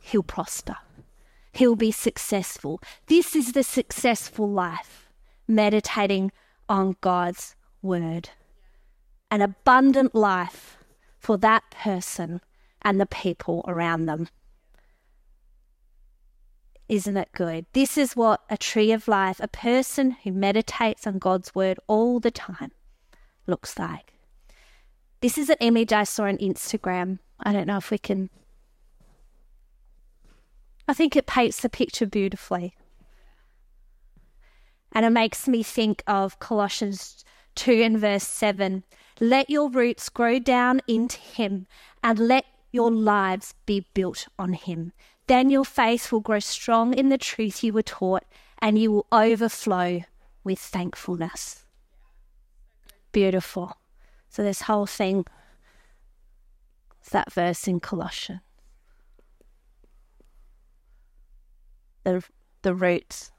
he'll 0.00 0.22
prosper. 0.22 0.76
He'll 1.52 1.76
be 1.76 1.90
successful. 1.90 2.80
This 3.06 3.34
is 3.34 3.52
the 3.52 3.64
successful 3.64 4.48
life, 4.48 5.08
meditating 5.48 6.30
on 6.68 6.96
God's 7.00 7.56
word. 7.82 8.30
An 9.30 9.42
abundant 9.42 10.14
life 10.14 10.78
for 11.18 11.36
that 11.38 11.64
person 11.70 12.40
and 12.82 13.00
the 13.00 13.06
people 13.06 13.64
around 13.66 14.06
them. 14.06 14.28
Isn't 16.88 17.16
it 17.16 17.30
good? 17.32 17.66
This 17.72 17.98
is 17.98 18.16
what 18.16 18.42
a 18.48 18.56
tree 18.56 18.92
of 18.92 19.08
life, 19.08 19.40
a 19.40 19.48
person 19.48 20.12
who 20.22 20.32
meditates 20.32 21.06
on 21.06 21.18
God's 21.18 21.54
word 21.54 21.78
all 21.86 22.20
the 22.20 22.30
time, 22.30 22.70
looks 23.46 23.78
like. 23.78 24.17
This 25.20 25.36
is 25.36 25.50
an 25.50 25.56
image 25.60 25.92
I 25.92 26.04
saw 26.04 26.24
on 26.24 26.38
Instagram. 26.38 27.18
I 27.40 27.52
don't 27.52 27.66
know 27.66 27.78
if 27.78 27.90
we 27.90 27.98
can. 27.98 28.30
I 30.86 30.94
think 30.94 31.16
it 31.16 31.26
paints 31.26 31.60
the 31.60 31.68
picture 31.68 32.06
beautifully. 32.06 32.74
And 34.92 35.04
it 35.04 35.10
makes 35.10 35.48
me 35.48 35.62
think 35.62 36.02
of 36.06 36.38
Colossians 36.38 37.24
2 37.56 37.82
and 37.82 37.98
verse 37.98 38.26
7. 38.26 38.84
Let 39.20 39.50
your 39.50 39.68
roots 39.68 40.08
grow 40.08 40.38
down 40.38 40.80
into 40.86 41.18
Him 41.18 41.66
and 42.02 42.18
let 42.18 42.44
your 42.70 42.90
lives 42.90 43.54
be 43.66 43.86
built 43.94 44.28
on 44.38 44.52
Him. 44.52 44.92
Then 45.26 45.50
your 45.50 45.64
faith 45.64 46.12
will 46.12 46.20
grow 46.20 46.38
strong 46.38 46.94
in 46.94 47.08
the 47.08 47.18
truth 47.18 47.64
you 47.64 47.72
were 47.72 47.82
taught 47.82 48.24
and 48.60 48.78
you 48.78 48.92
will 48.92 49.06
overflow 49.10 50.02
with 50.44 50.58
thankfulness. 50.58 51.64
Beautiful. 53.12 53.76
So, 54.38 54.44
this 54.44 54.62
whole 54.62 54.86
thing—it's 54.86 55.26
that 57.10 57.32
verse 57.32 57.66
in 57.66 57.80
Colossians. 57.80 58.38
The, 62.04 62.22
the 62.62 62.72
roots. 62.72 63.32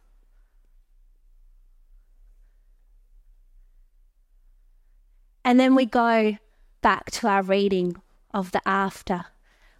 And 5.45 5.57
then 5.57 5.73
we 5.73 5.85
go 5.85 6.35
back 6.81 7.11
to 7.11 7.29
our 7.29 7.43
reading 7.43 7.95
of 8.33 8.51
the 8.51 8.61
after. 8.67 9.23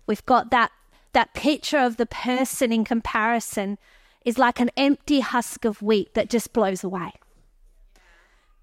We've 0.08 0.26
got 0.26 0.52
that 0.52 0.72
that 1.12 1.34
picture 1.34 1.80
of 1.80 1.98
the 1.98 2.06
person 2.06 2.72
in 2.72 2.86
comparison 2.86 3.78
is 4.24 4.38
like 4.38 4.62
an 4.62 4.72
empty 4.78 5.20
husk 5.20 5.66
of 5.66 5.82
wheat 5.82 6.14
that 6.14 6.30
just 6.30 6.54
blows 6.54 6.82
away. 6.82 7.12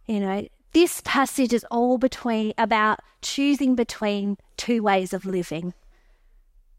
You 0.07 0.21
know, 0.21 0.49
this 0.73 1.01
passage 1.05 1.53
is 1.53 1.65
all 1.71 1.99
between 1.99 2.53
about 2.59 3.01
choosing 3.23 3.75
between 3.75 4.37
two 4.57 4.83
ways 4.83 5.13
of 5.13 5.25
living. 5.25 5.75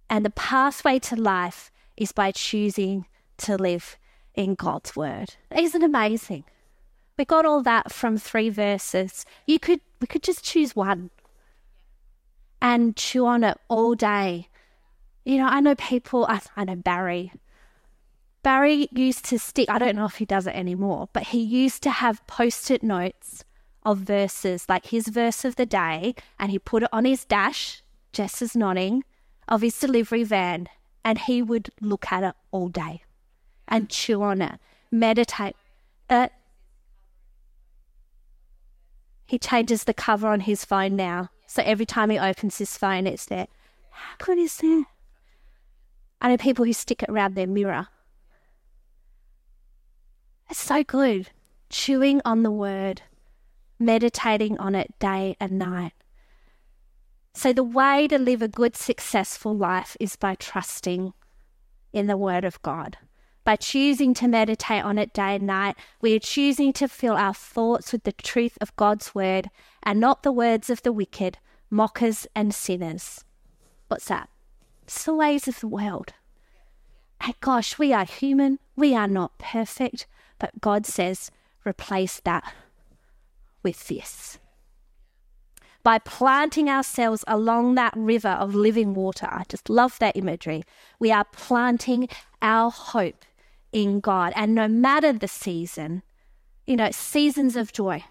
And 0.09 0.25
the 0.25 0.29
pathway 0.29 0.99
to 0.99 1.15
life 1.15 1.71
is 1.95 2.11
by 2.11 2.31
choosing 2.31 3.05
to 3.37 3.57
live 3.57 3.97
in 4.35 4.55
God's 4.55 4.95
word. 4.95 5.35
Isn't 5.55 5.83
amazing? 5.83 6.45
We 7.17 7.25
got 7.25 7.45
all 7.45 7.63
that 7.63 7.91
from 7.91 8.17
three 8.17 8.49
verses. 8.49 9.25
You 9.45 9.59
could 9.59 9.81
we 9.99 10.07
could 10.07 10.23
just 10.23 10.43
choose 10.43 10.75
one 10.75 11.09
and 12.61 12.95
chew 12.95 13.25
on 13.25 13.43
it 13.43 13.57
all 13.67 13.95
day. 13.95 14.47
You 15.25 15.37
know, 15.37 15.47
I 15.47 15.59
know 15.59 15.75
people, 15.75 16.25
I, 16.27 16.39
I 16.55 16.63
know 16.63 16.75
Barry. 16.75 17.33
Barry 18.43 18.87
used 18.91 19.25
to 19.25 19.39
stick, 19.39 19.69
I 19.69 19.79
don't 19.79 19.95
know 19.95 20.05
if 20.05 20.15
he 20.15 20.25
does 20.25 20.47
it 20.47 20.55
anymore, 20.55 21.09
but 21.11 21.23
he 21.23 21.41
used 21.41 21.83
to 21.83 21.89
have 21.89 22.25
post 22.27 22.71
it 22.71 22.83
notes 22.83 23.43
of 23.87 23.99
verses, 23.99 24.65
like 24.67 24.87
his 24.87 25.07
verse 25.07 25.45
of 25.45 25.55
the 25.55 25.65
day, 25.65 26.13
and 26.37 26.51
he 26.51 26.59
put 26.59 26.83
it 26.83 26.89
on 26.91 27.05
his 27.05 27.23
dash, 27.23 27.81
Jess 28.11 28.41
is 28.41 28.53
nodding, 28.53 29.05
of 29.47 29.61
his 29.61 29.79
delivery 29.79 30.25
van, 30.25 30.67
and 31.05 31.19
he 31.19 31.41
would 31.41 31.69
look 31.79 32.11
at 32.11 32.21
it 32.21 32.35
all 32.51 32.67
day 32.67 33.01
and 33.65 33.89
chew 33.89 34.21
on 34.21 34.41
it, 34.41 34.59
meditate. 34.91 35.55
Uh, 36.09 36.27
he 39.25 39.39
changes 39.39 39.85
the 39.85 39.93
cover 39.93 40.27
on 40.27 40.41
his 40.41 40.65
phone 40.65 40.97
now. 40.97 41.29
So 41.47 41.63
every 41.63 41.85
time 41.85 42.09
he 42.09 42.19
opens 42.19 42.57
his 42.57 42.77
phone, 42.77 43.07
it's 43.07 43.25
there. 43.27 43.47
How 43.91 44.15
good 44.17 44.37
is 44.37 44.57
that? 44.57 44.83
I 46.19 46.27
know 46.27 46.37
people 46.37 46.65
who 46.65 46.73
stick 46.73 47.03
it 47.03 47.09
around 47.09 47.35
their 47.35 47.47
mirror. 47.47 47.87
It's 50.49 50.59
so 50.59 50.83
good. 50.83 51.29
Chewing 51.69 52.21
on 52.25 52.43
the 52.43 52.51
word, 52.51 53.01
meditating 53.79 54.57
on 54.57 54.75
it 54.75 54.97
day 54.99 55.35
and 55.39 55.53
night. 55.53 55.93
So, 57.33 57.53
the 57.53 57.63
way 57.63 58.07
to 58.07 58.17
live 58.17 58.41
a 58.41 58.47
good, 58.47 58.75
successful 58.75 59.55
life 59.55 59.95
is 59.99 60.15
by 60.15 60.35
trusting 60.35 61.13
in 61.93 62.07
the 62.07 62.17
Word 62.17 62.43
of 62.43 62.61
God. 62.63 62.97
By 63.43 63.55
choosing 63.55 64.13
to 64.15 64.27
meditate 64.27 64.83
on 64.83 64.97
it 64.97 65.13
day 65.13 65.35
and 65.35 65.47
night, 65.47 65.75
we 66.01 66.15
are 66.15 66.19
choosing 66.19 66.73
to 66.73 66.87
fill 66.87 67.15
our 67.15 67.33
thoughts 67.33 67.91
with 67.91 68.03
the 68.03 68.11
truth 68.11 68.57
of 68.59 68.75
God's 68.75 69.13
Word 69.13 69.49
and 69.83 69.99
not 69.99 70.23
the 70.23 70.31
words 70.31 70.69
of 70.69 70.81
the 70.81 70.91
wicked, 70.91 71.37
mockers, 71.69 72.27
and 72.35 72.53
sinners. 72.53 73.23
What's 73.87 74.07
that? 74.07 74.29
It's 74.83 75.05
the 75.05 75.13
ways 75.13 75.47
of 75.47 75.59
the 75.59 75.67
world. 75.67 76.13
And 77.21 77.39
gosh, 77.39 77.77
we 77.77 77.93
are 77.93 78.05
human. 78.05 78.59
We 78.75 78.95
are 78.95 79.07
not 79.07 79.37
perfect. 79.37 80.07
But 80.39 80.59
God 80.59 80.85
says, 80.85 81.31
replace 81.65 82.19
that 82.21 82.51
with 83.63 83.87
this. 83.87 84.39
By 85.83 85.99
planting 85.99 86.69
ourselves 86.69 87.23
along 87.27 87.75
that 87.75 87.93
river 87.95 88.29
of 88.29 88.53
living 88.53 88.93
water, 88.93 89.27
I 89.31 89.43
just 89.47 89.69
love 89.69 89.97
that 89.99 90.17
imagery. 90.17 90.63
We 90.99 91.11
are 91.11 91.25
planting 91.31 92.09
our 92.41 92.69
hope 92.69 93.23
in 93.71 93.99
God. 94.01 94.33
And 94.35 94.53
no 94.53 94.67
matter 94.67 95.13
the 95.13 95.27
season, 95.27 96.03
you 96.65 96.75
know, 96.75 96.91
seasons 96.91 97.55
of 97.55 97.71
joy, 97.71 98.03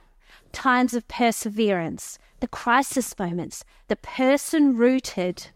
times 0.53 0.95
of 0.95 1.07
perseverance, 1.09 2.19
the 2.41 2.49
crisis 2.49 3.19
moments, 3.19 3.65
the 3.89 3.97
person 3.97 4.77
rooted 4.77 5.49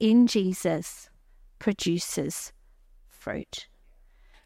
in 0.00 0.26
Jesus 0.26 1.10
produces 1.58 2.52
fruit. 3.08 3.68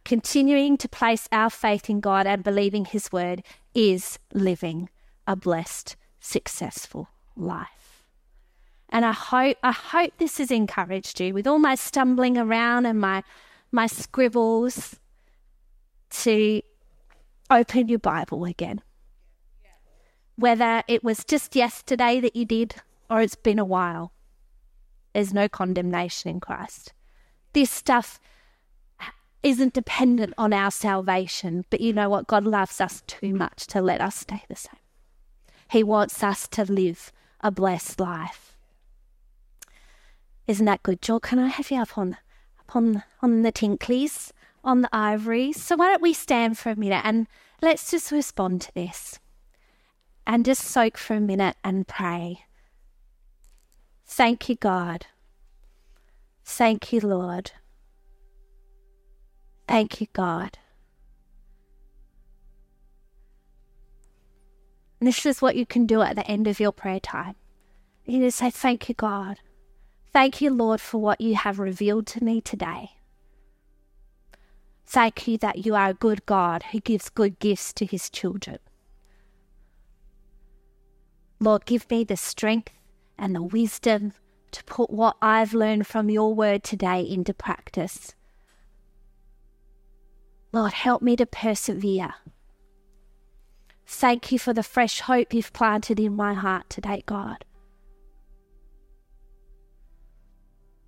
Continuing 0.04 0.76
to 0.76 0.88
place 0.88 1.28
our 1.32 1.48
faith 1.48 1.88
in 1.88 2.00
God 2.00 2.26
and 2.26 2.44
believing 2.44 2.84
His 2.84 3.10
word 3.10 3.42
is 3.74 4.18
living 4.32 4.88
a 5.26 5.36
blessed, 5.36 5.96
successful 6.20 7.08
life. 7.36 8.04
And 8.88 9.04
I 9.04 9.12
hope 9.12 9.56
I 9.62 9.72
hope 9.72 10.12
this 10.18 10.38
has 10.38 10.50
encouraged 10.50 11.20
you 11.20 11.34
with 11.34 11.46
all 11.46 11.58
my 11.58 11.74
stumbling 11.74 12.38
around 12.38 12.86
and 12.86 13.00
my 13.00 13.22
my 13.72 13.86
scribbles 13.86 14.96
to 16.10 16.62
open 17.50 17.88
your 17.88 17.98
Bible 17.98 18.44
again. 18.44 18.80
Whether 20.36 20.82
it 20.86 21.02
was 21.02 21.24
just 21.24 21.56
yesterday 21.56 22.20
that 22.20 22.36
you 22.36 22.44
did 22.44 22.76
or 23.10 23.20
it's 23.20 23.36
been 23.36 23.58
a 23.58 23.64
while. 23.64 24.12
There's 25.12 25.32
no 25.32 25.48
condemnation 25.48 26.30
in 26.30 26.40
Christ. 26.40 26.92
This 27.52 27.70
stuff 27.70 28.18
isn't 29.44 29.74
dependent 29.74 30.32
on 30.38 30.52
our 30.52 30.70
salvation, 30.70 31.66
but 31.68 31.80
you 31.80 31.92
know 31.92 32.08
what? 32.08 32.26
God 32.26 32.44
loves 32.44 32.80
us 32.80 33.02
too 33.06 33.34
much 33.34 33.66
to 33.68 33.82
let 33.82 34.00
us 34.00 34.16
stay 34.16 34.42
the 34.48 34.56
same. 34.56 34.80
He 35.70 35.84
wants 35.84 36.22
us 36.22 36.48
to 36.48 36.64
live 36.64 37.12
a 37.40 37.50
blessed 37.50 38.00
life. 38.00 38.56
Isn't 40.46 40.66
that 40.66 40.82
good, 40.82 41.02
Joel? 41.02 41.20
Can 41.20 41.38
I 41.38 41.48
have 41.48 41.70
you 41.70 41.80
up 41.80 41.96
on, 41.98 42.16
up 42.58 42.74
on, 42.74 43.02
on 43.20 43.42
the 43.42 43.52
tinklies, 43.52 44.32
on 44.64 44.80
the 44.80 44.88
ivories? 44.92 45.62
So 45.62 45.76
why 45.76 45.90
don't 45.90 46.02
we 46.02 46.14
stand 46.14 46.58
for 46.58 46.70
a 46.70 46.76
minute 46.76 47.02
and 47.04 47.26
let's 47.60 47.90
just 47.90 48.10
respond 48.10 48.62
to 48.62 48.74
this 48.74 49.20
and 50.26 50.44
just 50.44 50.62
soak 50.62 50.96
for 50.96 51.14
a 51.14 51.20
minute 51.20 51.56
and 51.62 51.86
pray. 51.86 52.46
Thank 54.06 54.48
you, 54.48 54.56
God. 54.56 55.06
Thank 56.44 56.92
you, 56.92 57.00
Lord. 57.00 57.52
Thank 59.66 60.00
you, 60.00 60.06
God. 60.12 60.58
And 65.00 65.08
this 65.08 65.26
is 65.26 65.42
what 65.42 65.56
you 65.56 65.66
can 65.66 65.86
do 65.86 66.02
at 66.02 66.16
the 66.16 66.26
end 66.26 66.46
of 66.46 66.60
your 66.60 66.72
prayer 66.72 67.00
time. 67.00 67.34
You 68.04 68.20
just 68.20 68.38
say, 68.38 68.50
Thank 68.50 68.88
you, 68.88 68.94
God. 68.94 69.38
Thank 70.12 70.40
you, 70.40 70.50
Lord, 70.50 70.80
for 70.80 70.98
what 70.98 71.20
you 71.20 71.34
have 71.34 71.58
revealed 71.58 72.06
to 72.08 72.22
me 72.22 72.40
today. 72.40 72.92
Thank 74.86 75.26
you 75.26 75.38
that 75.38 75.66
you 75.66 75.74
are 75.74 75.88
a 75.88 75.94
good 75.94 76.24
God 76.24 76.62
who 76.70 76.80
gives 76.80 77.08
good 77.08 77.38
gifts 77.38 77.72
to 77.74 77.86
his 77.86 78.08
children. 78.08 78.58
Lord, 81.40 81.66
give 81.66 81.90
me 81.90 82.04
the 82.04 82.16
strength 82.16 82.72
and 83.18 83.34
the 83.34 83.42
wisdom 83.42 84.12
to 84.52 84.62
put 84.64 84.88
what 84.90 85.16
I've 85.20 85.52
learned 85.52 85.86
from 85.86 86.08
your 86.08 86.32
word 86.32 86.62
today 86.62 87.02
into 87.02 87.34
practice. 87.34 88.14
Lord, 90.54 90.72
help 90.72 91.02
me 91.02 91.16
to 91.16 91.26
persevere. 91.26 92.14
Thank 93.88 94.30
you 94.30 94.38
for 94.38 94.52
the 94.52 94.62
fresh 94.62 95.00
hope 95.00 95.34
you've 95.34 95.52
planted 95.52 95.98
in 95.98 96.14
my 96.14 96.32
heart 96.32 96.70
today, 96.70 97.02
God. 97.06 97.44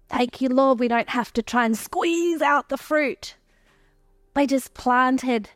Thank 0.09 0.41
you, 0.41 0.49
Lord, 0.49 0.79
we 0.79 0.87
don't 0.87 1.09
have 1.09 1.33
to 1.33 1.43
try 1.43 1.65
and 1.65 1.77
squeeze 1.77 2.43
out 2.43 2.69
the 2.69 2.77
fruit. 2.77 3.35
We're 4.37 4.47
just 4.47 4.73
planted 4.73 5.51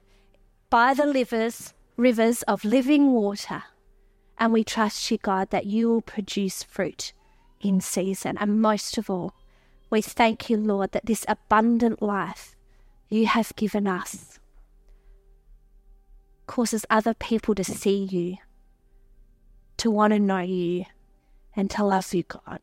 by 0.71 0.93
the 0.93 1.07
rivers, 1.07 1.73
rivers 1.97 2.43
of 2.43 2.65
living 2.65 3.13
water. 3.13 3.63
And 4.39 4.53
we 4.53 4.65
trust 4.65 5.09
you, 5.13 5.19
God, 5.19 5.51
that 5.51 5.67
you 5.67 5.89
will 5.89 6.03
produce 6.03 6.65
fruit 6.65 7.13
in 7.61 7.81
season. 7.81 8.37
And 8.41 8.61
most 8.61 8.99
of 8.99 9.09
all, 9.09 9.35
we 9.89 10.03
thank 10.03 10.51
you, 10.51 10.57
Lord, 10.57 10.91
that 10.91 11.07
this 11.07 11.25
abundant 11.29 12.03
life 12.03 12.57
you 13.11 13.27
have 13.27 13.55
given 13.57 13.87
us 13.87 14.39
causes 16.47 16.85
other 16.91 17.15
people 17.15 17.55
to 17.55 17.63
see 17.63 18.05
you, 18.05 18.37
to 19.77 19.91
want 19.91 20.13
to 20.13 20.19
know 20.19 20.41
you, 20.41 20.85
and 21.55 21.71
to 21.71 21.85
love 21.85 22.13
you, 22.15 22.23
God. 22.25 22.61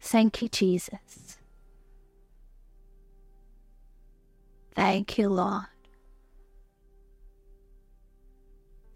Thank 0.00 0.40
you, 0.40 0.48
Jesus. 0.48 1.38
Thank 4.74 5.18
you, 5.18 5.28
Lord. 5.28 5.64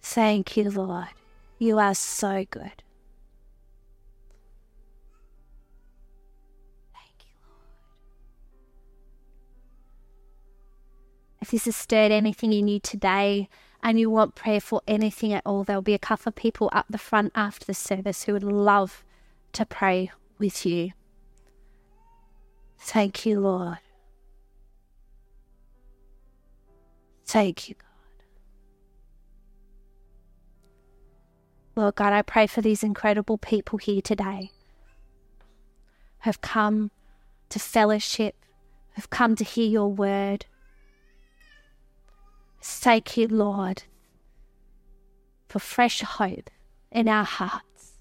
Thank 0.03 0.57
you, 0.57 0.71
Lord. 0.71 1.09
You 1.59 1.79
are 1.79 1.95
so 1.95 2.47
good. 2.51 2.83
If 11.51 11.65
this 11.65 11.65
has 11.65 11.75
stirred 11.75 12.13
anything 12.13 12.53
in 12.53 12.69
you 12.69 12.79
today 12.79 13.49
and 13.83 13.99
you 13.99 14.09
want 14.09 14.37
prayer 14.37 14.61
for 14.61 14.83
anything 14.87 15.33
at 15.33 15.43
all, 15.45 15.65
there'll 15.65 15.83
be 15.83 15.95
a 15.95 15.99
couple 15.99 16.29
of 16.29 16.37
people 16.37 16.71
up 16.73 16.87
the 16.89 16.97
front 16.97 17.33
after 17.35 17.67
the 17.67 17.75
service 17.75 18.23
who 18.23 18.35
would 18.35 18.45
love 18.45 19.03
to 19.55 19.67
pray 19.67 20.13
with 20.39 20.65
you. 20.65 20.93
Thank 22.79 23.27
you, 23.27 23.41
Lord. 23.41 23.79
Thank 27.27 27.69
you, 27.69 27.75
God. 27.75 28.25
Lord 31.75 31.97
God, 31.97 32.13
I 32.13 32.23
pray 32.23 32.47
for 32.47 32.61
these 32.61 32.85
incredible 32.85 33.39
people 33.39 33.81
here 33.81 34.01
today 34.01 34.53
who 36.21 36.31
have 36.31 36.41
come 36.41 36.93
to 37.49 37.59
fellowship, 37.59 38.37
have 38.93 39.11
come 39.11 39.35
to 39.35 39.43
hear 39.43 39.67
your 39.67 39.89
word. 39.89 40.47
You, 43.17 43.29
Lord, 43.29 43.83
for 45.49 45.59
fresh 45.59 46.03
hope 46.03 46.51
in 46.91 47.09
our 47.09 47.25
hearts. 47.25 47.99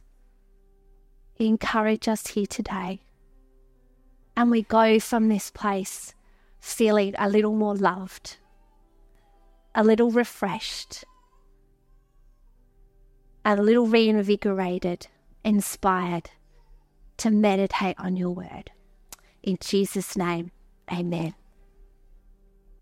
Encourage 1.38 2.08
us 2.08 2.28
here 2.28 2.46
today. 2.46 3.02
And 4.36 4.52
we 4.52 4.64
go 4.64 5.00
from 5.00 5.30
this 5.30 5.52
place 5.52 6.14
feeling 6.60 7.16
a 7.18 7.30
little 7.30 7.56
more 7.56 7.76
loved, 7.76 8.38
a 9.74 9.84
little 9.84 10.12
refreshed, 10.12 11.04
a 13.46 13.56
little 13.56 13.88
reinvigorated, 13.88 15.08
inspired 15.44 16.30
to 17.18 17.32
meditate 17.32 17.96
on 18.00 18.16
your 18.16 18.32
word. 18.32 18.72
In 19.44 19.58
Jesus' 19.62 20.16
name, 20.16 20.52
amen. 20.92 21.36